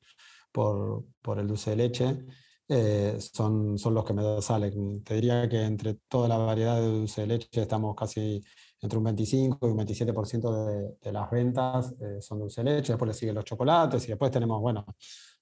por, 0.50 1.04
por 1.20 1.38
el 1.38 1.46
dulce 1.46 1.70
de 1.70 1.76
leche, 1.76 2.24
eh, 2.66 3.18
son, 3.18 3.78
son 3.78 3.92
los 3.92 4.02
que 4.02 4.14
me 4.14 4.40
salen. 4.40 5.04
Te 5.04 5.16
diría 5.16 5.46
que 5.46 5.62
entre 5.62 5.94
toda 6.08 6.26
la 6.26 6.38
variedad 6.38 6.80
de 6.80 6.86
dulce 6.86 7.20
de 7.20 7.26
leche 7.26 7.60
estamos 7.60 7.94
casi 7.94 8.42
entre 8.80 8.98
un 8.98 9.04
25 9.04 9.68
y 9.68 9.70
un 9.70 9.78
27% 9.78 10.66
de, 10.66 10.96
de, 11.02 11.12
las 11.12 11.30
ventas 11.30 11.94
eh, 12.00 12.20
son 12.20 12.38
dulce 12.38 12.62
de 12.62 12.70
leche, 12.70 12.92
después 12.92 13.08
le 13.08 13.14
siguen 13.14 13.34
los 13.34 13.44
chocolates 13.44 14.04
y 14.04 14.08
después 14.08 14.30
tenemos, 14.30 14.60
bueno, 14.60 14.86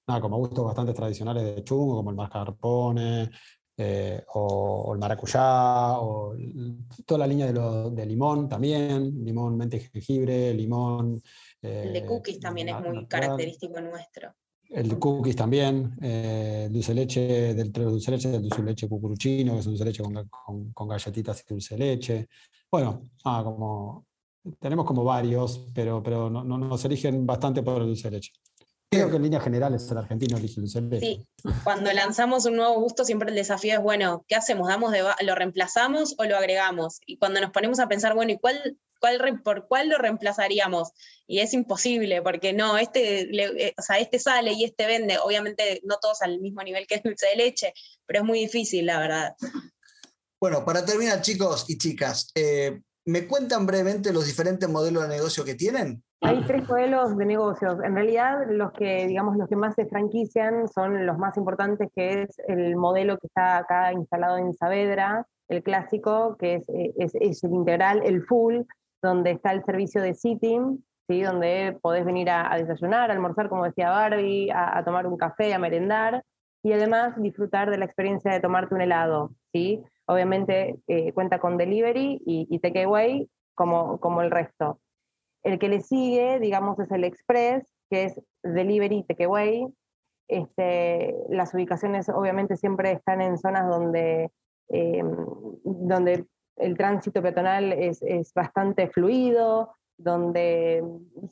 nada, 0.07 0.21
como 0.21 0.37
gustos 0.37 0.65
bastante 0.65 0.93
tradicionales 0.93 1.43
de 1.43 1.63
chungo, 1.63 1.97
como 1.97 2.09
el 2.09 2.15
mascarpone, 2.15 3.29
eh, 3.75 4.23
o, 4.35 4.91
el 4.93 4.99
maracuyá, 4.99 5.99
o 5.99 6.35
toda 7.05 7.19
la 7.19 7.27
línea 7.27 7.51
de, 7.51 7.91
de 7.91 8.05
limón 8.05 8.47
también, 8.47 9.23
limón, 9.25 9.57
mente 9.57 9.77
y 9.77 9.79
jengibre, 9.79 10.53
limón. 10.53 11.21
el 11.61 11.93
de 11.93 12.05
cookies 12.05 12.39
también 12.39 12.69
es 12.69 12.79
muy 12.79 13.07
característico 13.07 13.81
nuestro. 13.81 14.33
El 14.69 14.89
de 14.89 14.99
cookies 14.99 15.35
también, 15.35 15.95
eh, 16.01 16.67
dulce 16.71 16.93
leche, 16.93 17.53
del 17.53 17.71
dulce 17.71 18.11
leche, 18.11 18.29
del 18.29 18.41
dulce 18.41 18.63
leche 18.63 18.87
cucuruchino, 18.87 19.53
que 19.53 19.59
es 19.59 19.65
dulce 19.65 19.85
leche 19.85 20.03
con, 20.03 20.71
con, 20.73 20.87
galletitas 20.87 21.41
y 21.41 21.53
dulce 21.53 21.77
leche. 21.77 22.27
Bueno, 22.71 23.01
ah, 23.25 23.41
como, 23.43 24.05
tenemos 24.59 24.85
como 24.85 25.03
varios, 25.03 25.67
pero, 25.73 26.01
pero 26.01 26.29
no, 26.29 26.43
no, 26.43 26.57
nos 26.57 26.83
eligen 26.85 27.25
bastante 27.25 27.61
por 27.61 27.81
el 27.81 27.87
dulce 27.87 28.09
leche. 28.09 28.31
Creo 28.93 29.09
que 29.09 29.15
en 29.17 29.23
líneas 29.23 29.43
generales 29.43 29.89
el 29.89 29.97
argentino 29.97 30.37
elige 30.37 30.55
el 30.55 30.63
dulce 30.63 30.81
leche. 30.81 31.05
Sí, 31.05 31.27
cuando 31.63 31.91
lanzamos 31.93 32.45
un 32.45 32.55
nuevo 32.55 32.79
gusto 32.79 33.05
siempre 33.05 33.29
el 33.29 33.35
desafío 33.35 33.75
es, 33.75 33.81
bueno, 33.81 34.25
¿qué 34.27 34.35
hacemos? 34.35 34.67
¿Damos 34.67 34.91
de 34.91 35.03
¿Lo 35.21 35.35
reemplazamos 35.35 36.15
o 36.17 36.25
lo 36.25 36.37
agregamos? 36.37 36.99
Y 37.05 37.17
cuando 37.17 37.41
nos 37.41 37.51
ponemos 37.51 37.79
a 37.79 37.87
pensar, 37.87 38.13
bueno, 38.13 38.31
¿y 38.31 38.37
cuál, 38.37 38.77
cuál, 38.99 39.41
por 39.43 39.67
cuál 39.67 39.89
lo 39.89 39.97
reemplazaríamos? 39.97 40.91
Y 41.27 41.39
es 41.39 41.53
imposible, 41.53 42.21
porque 42.21 42.53
no, 42.53 42.77
este, 42.77 43.21
eh, 43.21 43.73
o 43.77 43.81
sea, 43.81 43.99
este 43.99 44.19
sale 44.19 44.53
y 44.53 44.63
este 44.63 44.85
vende, 44.85 45.17
obviamente 45.17 45.81
no 45.83 45.97
todos 46.01 46.21
al 46.21 46.39
mismo 46.39 46.61
nivel 46.63 46.87
que 46.87 46.95
el 46.95 47.01
dulce 47.03 47.27
de 47.27 47.35
leche, 47.37 47.73
pero 48.05 48.19
es 48.19 48.25
muy 48.25 48.39
difícil, 48.39 48.85
la 48.85 48.99
verdad. 48.99 49.35
Bueno, 50.39 50.65
para 50.65 50.85
terminar, 50.85 51.21
chicos 51.21 51.65
y 51.69 51.77
chicas, 51.77 52.29
eh, 52.35 52.81
¿me 53.05 53.27
cuentan 53.27 53.65
brevemente 53.65 54.13
los 54.13 54.25
diferentes 54.25 54.69
modelos 54.69 55.03
de 55.03 55.15
negocio 55.15 55.43
que 55.43 55.55
tienen? 55.55 56.03
Hay 56.21 56.41
tres 56.47 56.67
modelos 56.69 57.17
de 57.17 57.25
negocios. 57.25 57.77
En 57.83 57.95
realidad, 57.95 58.45
los 58.49 58.71
que, 58.71 59.07
digamos, 59.07 59.35
los 59.37 59.49
que 59.49 59.57
más 59.57 59.75
se 59.75 59.85
franquician 59.87 60.69
son 60.69 61.05
los 61.05 61.17
más 61.17 61.35
importantes, 61.35 61.89
que 61.93 62.23
es 62.23 62.29
el 62.47 62.77
modelo 62.77 63.17
que 63.17 63.27
está 63.27 63.57
acá 63.57 63.91
instalado 63.91 64.37
en 64.37 64.53
Saavedra, 64.53 65.27
el 65.49 65.63
clásico, 65.63 66.37
que 66.37 66.63
es, 66.67 67.13
es, 67.15 67.43
el 67.43 67.53
integral, 67.53 68.01
el 68.05 68.23
full, 68.23 68.61
donde 69.01 69.31
está 69.31 69.51
el 69.51 69.65
servicio 69.65 70.01
de 70.01 70.13
sitting, 70.13 70.83
¿sí? 71.09 71.21
donde 71.21 71.77
podés 71.81 72.05
venir 72.05 72.29
a, 72.29 72.55
desayunar, 72.57 73.09
a 73.09 73.13
almorzar, 73.13 73.49
como 73.49 73.65
decía 73.65 73.89
Barbie, 73.89 74.49
a, 74.51 74.81
tomar 74.85 75.05
un 75.07 75.17
café, 75.17 75.53
a 75.53 75.59
merendar, 75.59 76.23
y 76.63 76.71
además 76.71 77.13
disfrutar 77.17 77.69
de 77.69 77.77
la 77.77 77.85
experiencia 77.85 78.31
de 78.31 78.39
tomarte 78.39 78.73
un 78.73 78.81
helado. 78.81 79.31
¿sí? 79.51 79.83
Obviamente 80.05 80.77
eh, 80.87 81.11
cuenta 81.13 81.39
con 81.39 81.57
delivery 81.57 82.21
y, 82.25 82.47
y 82.49 82.59
takeaway 82.59 83.29
como, 83.55 83.99
como 83.99 84.21
el 84.21 84.31
resto. 84.31 84.79
El 85.43 85.59
que 85.59 85.69
le 85.69 85.81
sigue, 85.81 86.39
digamos, 86.39 86.79
es 86.79 86.91
el 86.91 87.03
Express, 87.03 87.65
que 87.89 88.05
es 88.05 88.21
Delivery 88.43 89.03
Takeaway. 89.03 89.67
Este, 90.27 91.15
las 91.29 91.53
ubicaciones 91.53 92.09
obviamente 92.09 92.55
siempre 92.55 92.93
están 92.93 93.21
en 93.21 93.37
zonas 93.37 93.67
donde, 93.67 94.31
em, 94.69 95.15
donde 95.63 96.25
el 96.55 96.77
tránsito 96.77 97.21
peatonal 97.21 97.73
es, 97.73 98.01
bastante 98.33 98.87
fluido, 98.87 99.75
donde 99.97 100.83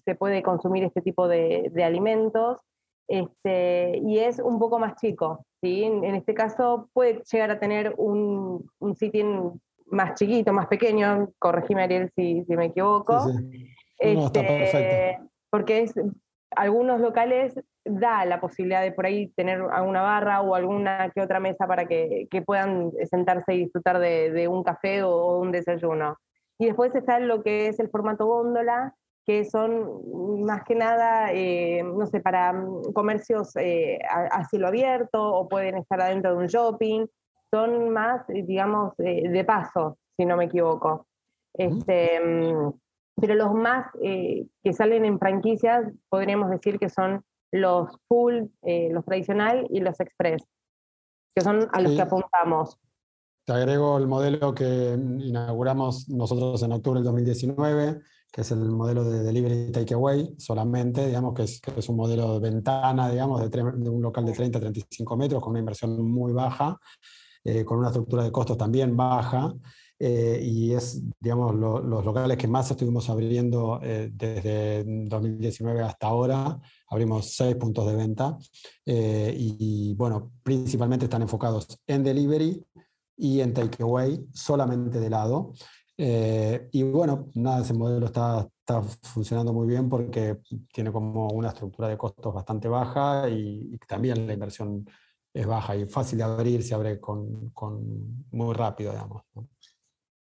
se 0.06 0.16
puede 0.16 0.44
consumir 0.44 0.84
este 0.84 1.02
tipo 1.02 1.28
de, 1.28 1.72
alimentos. 1.84 2.60
Este, 3.08 3.98
y 4.06 4.20
es 4.20 4.40
un 4.40 4.60
poco 4.60 4.80
más 4.80 4.96
chico. 4.96 5.46
¿sí? 5.62 5.84
En, 5.84 6.16
este 6.16 6.34
caso 6.34 6.90
puede 6.94 7.22
llegar 7.32 7.52
a 7.52 7.60
tener 7.60 7.94
un, 7.98 8.70
un 8.80 8.96
sitio 8.96 9.60
más 9.88 10.16
chiquito, 10.16 10.54
más 10.54 10.68
pequeño, 10.68 11.30
corregime 11.38 11.84
Ariel 11.84 12.10
si, 12.16 12.44
si 12.46 12.56
me 12.56 12.68
equivoco, 12.68 13.26
este, 14.00 15.20
porque 15.50 15.82
es, 15.82 15.94
algunos 16.56 17.00
locales 17.00 17.60
da 17.84 18.26
la 18.26 18.40
posibilidad 18.40 18.82
de 18.82 18.92
por 18.92 19.06
ahí 19.06 19.30
tener 19.30 19.62
alguna 19.72 20.02
barra 20.02 20.42
o 20.42 20.56
alguna 20.56 21.10
que 21.14 21.22
otra 21.22 21.40
mesa 21.40 21.68
para 21.68 21.86
que, 21.86 22.28
puedan 22.46 22.92
sentarse 23.10 23.54
y 23.54 23.64
disfrutar 23.64 24.00
de, 24.00 24.48
un 24.48 24.64
café 24.64 25.04
o, 25.04 25.38
un 25.40 25.52
desayuno. 25.52 26.18
Y 26.58 26.68
después 26.68 26.94
está 26.96 27.20
lo 27.20 27.42
que 27.44 27.68
es 27.68 27.80
el 27.80 27.90
formato 27.90 28.26
góndola, 28.26 28.96
que 29.26 29.46
son 29.46 30.44
más 30.44 30.64
que 30.64 30.76
nada, 30.76 31.32
eh, 31.32 31.84
no 31.84 32.06
sé, 32.08 32.20
para 32.22 32.54
mm, 32.54 32.94
comercios 32.94 33.56
eh, 33.56 34.00
a, 34.10 34.44
cielo 34.46 34.68
abierto 34.68 35.22
o 35.22 35.48
pueden 35.48 35.78
estar 35.78 36.02
adentro 36.02 36.32
de 36.32 36.38
un 36.38 36.48
shopping. 36.48 37.06
Son 37.54 37.90
más, 37.90 38.26
digamos, 38.28 38.94
de 38.98 39.44
paso, 39.46 39.98
si 40.18 40.26
no 40.26 40.38
me 40.38 40.46
equivoco. 40.46 41.06
Este, 41.54 42.20
mm, 42.20 42.72
pero 43.20 43.36
los 43.36 43.54
más 43.54 43.88
eh, 44.02 44.48
que 44.64 44.74
salen 44.74 45.06
en 45.06 45.20
franquicias 45.20 45.92
podríamos 46.10 46.50
decir 46.50 46.80
que 46.80 46.90
son 46.90 47.24
los 47.52 47.90
full, 48.08 48.46
eh, 48.64 48.90
los 48.92 49.04
tradicional 49.04 49.68
y 49.70 49.82
los 49.82 50.00
express, 50.00 50.44
que 51.36 51.42
son 51.42 51.68
a 51.74 51.82
los 51.82 51.94
que 51.94 52.02
apuntamos. 52.02 52.80
Te 53.46 53.54
agrego 53.54 53.98
el 53.98 54.08
modelo 54.08 54.54
que 54.54 54.96
inauguramos 55.20 56.08
nosotros 56.08 56.64
en 56.64 56.72
octubre 56.72 57.00
del 57.00 57.06
2019, 57.06 58.02
que 58.32 58.42
es 58.42 58.52
el 58.52 58.72
modelo 58.72 59.04
de 59.04 59.24
delivery 59.24 59.72
takeaway 59.72 60.36
solamente, 60.38 61.06
digamos 61.06 61.34
que 61.34 61.44
es, 61.44 61.60
que 61.60 61.78
es 61.78 61.90
un 61.90 61.98
modelo 61.98 62.40
de 62.40 62.52
ventana, 62.52 63.10
digamos, 63.10 63.42
de, 63.42 63.50
de, 63.50 63.90
un 63.90 64.02
local 64.02 64.26
de 64.26 64.34
30 64.34 64.58
a 64.58 64.62
35 64.62 65.18
metros 65.18 65.42
con 65.42 65.52
una 65.52 65.60
inversión 65.60 66.02
muy 66.10 66.32
baja, 66.32 66.80
eh, 67.44 67.66
con 67.66 67.80
una 67.80 67.88
estructura 67.88 68.24
de 68.24 68.32
costos 68.32 68.58
también 68.58 68.96
baja. 68.96 69.54
Eh, 70.04 70.40
y 70.42 70.74
es, 70.74 71.00
digamos, 71.20 71.54
los 71.54 72.04
locales 72.04 72.36
que 72.36 72.48
más 72.48 72.72
estuvimos 72.72 73.08
abriendo 73.08 73.80
eh, 73.84 74.10
desde 74.12 74.84
2019 74.84 75.84
hasta 75.84 76.08
ahora. 76.08 76.60
Abrimos 76.88 77.36
seis 77.36 77.56
puntos 77.56 77.86
de 77.86 77.96
venta 77.96 78.36
eh, 78.84 79.32
y, 79.38 79.94
bueno, 79.94 80.32
principalmente 80.42 81.06
están 81.06 81.22
enfocados 81.22 81.80
en 81.86 82.04
delivery 82.04 82.66
y 83.16 83.42
en 83.42 83.54
takeaway, 83.54 84.26
solamente 84.34 85.00
de 85.00 85.12
lado. 85.12 85.54
Y 86.04 86.84
bueno, 86.84 87.30
nada, 87.36 87.62
ese 87.62 87.74
modelo 87.74 88.08
está, 88.08 88.48
está, 88.60 88.82
funcionando 88.82 89.54
muy 89.54 89.68
bien 89.68 89.88
porque 89.90 90.40
tiene 90.74 90.92
como 90.92 91.28
una 91.28 91.50
estructura 91.50 91.88
de 91.88 91.98
costos 91.98 92.34
bastante 92.34 92.68
baja 92.68 93.30
y, 93.30 93.78
también 93.88 94.26
la 94.26 94.34
inversión 94.34 94.90
es 95.34 95.46
baja 95.46 95.76
y 95.76 95.86
fácil 95.86 96.18
de 96.18 96.24
abrir, 96.24 96.64
se 96.64 96.74
abre 96.74 97.00
con, 97.00 97.52
con 97.52 98.26
muy 98.32 98.54
rápido, 98.56 98.92
digamos. 98.92 99.24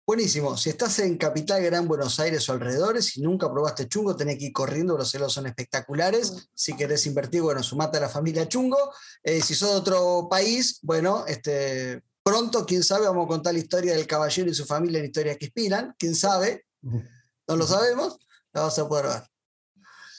Buenísimo. 0.08 0.56
Si 0.56 0.70
estás 0.70 1.00
en 1.00 1.18
Capital 1.18 1.62
Gran 1.62 1.86
Buenos 1.86 2.18
Aires 2.18 2.48
o 2.48 2.52
alrededores 2.54 3.14
y 3.18 3.20
nunca 3.20 3.52
probaste 3.52 3.88
chungo, 3.88 4.16
tenés 4.16 4.38
que 4.38 4.46
ir 4.46 4.52
corriendo, 4.54 4.96
los 4.96 5.10
celos 5.10 5.34
son 5.34 5.46
espectaculares. 5.46 6.48
Si 6.54 6.74
querés 6.74 7.06
invertir, 7.06 7.42
bueno, 7.42 7.62
sumate 7.62 7.98
a 7.98 8.00
la 8.00 8.08
familia 8.08 8.48
chungo. 8.48 8.78
Eh, 9.22 9.42
si 9.42 9.54
sos 9.54 9.70
de 9.70 9.76
otro 9.76 10.26
país, 10.30 10.78
bueno, 10.80 11.26
este, 11.26 12.00
pronto, 12.28 12.66
quién 12.66 12.82
sabe, 12.82 13.06
vamos 13.06 13.24
a 13.24 13.28
contar 13.28 13.54
la 13.54 13.60
historia 13.60 13.94
del 13.94 14.06
caballero 14.06 14.50
y 14.50 14.54
su 14.54 14.66
familia 14.66 15.00
en 15.00 15.06
historias 15.06 15.36
que 15.38 15.46
inspiran. 15.46 15.94
Quién 15.98 16.14
sabe, 16.14 16.66
no 16.82 17.56
lo 17.56 17.66
sabemos, 17.66 18.18
la 18.52 18.60
vamos 18.62 18.78
a 18.78 18.88
poder 18.88 19.06
ver. 19.06 19.22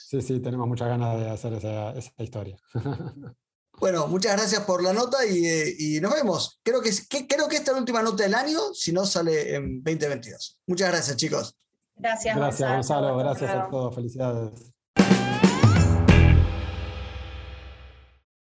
Sí, 0.08 0.20
sí, 0.20 0.40
tenemos 0.40 0.66
muchas 0.66 0.88
ganas 0.88 1.20
de 1.20 1.30
hacer 1.30 1.52
esa, 1.54 1.92
esa 1.92 2.10
historia. 2.18 2.56
Bueno, 3.78 4.08
muchas 4.08 4.36
gracias 4.36 4.62
por 4.64 4.82
la 4.82 4.92
nota 4.92 5.24
y, 5.24 5.98
nos 6.02 6.12
vemos. 6.12 6.60
Creo 6.62 6.82
que, 6.82 6.90
creo 7.26 7.48
que 7.48 7.56
esta 7.56 7.70
es 7.70 7.74
la 7.76 7.80
última 7.80 8.02
nota 8.02 8.24
del 8.24 8.34
año, 8.34 8.74
si 8.74 8.92
no 8.92 9.06
sale 9.06 9.54
en 9.54 9.82
2022. 9.82 10.58
Muchas 10.66 10.90
gracias, 10.90 11.16
chicos. 11.16 11.56
Gracias, 11.96 12.36
Gracias, 12.36 12.70
Gonzalo. 12.70 13.16
Gracias 13.16 13.50
a 13.50 13.70
todos. 13.70 13.94
Felicidades. 13.94 14.70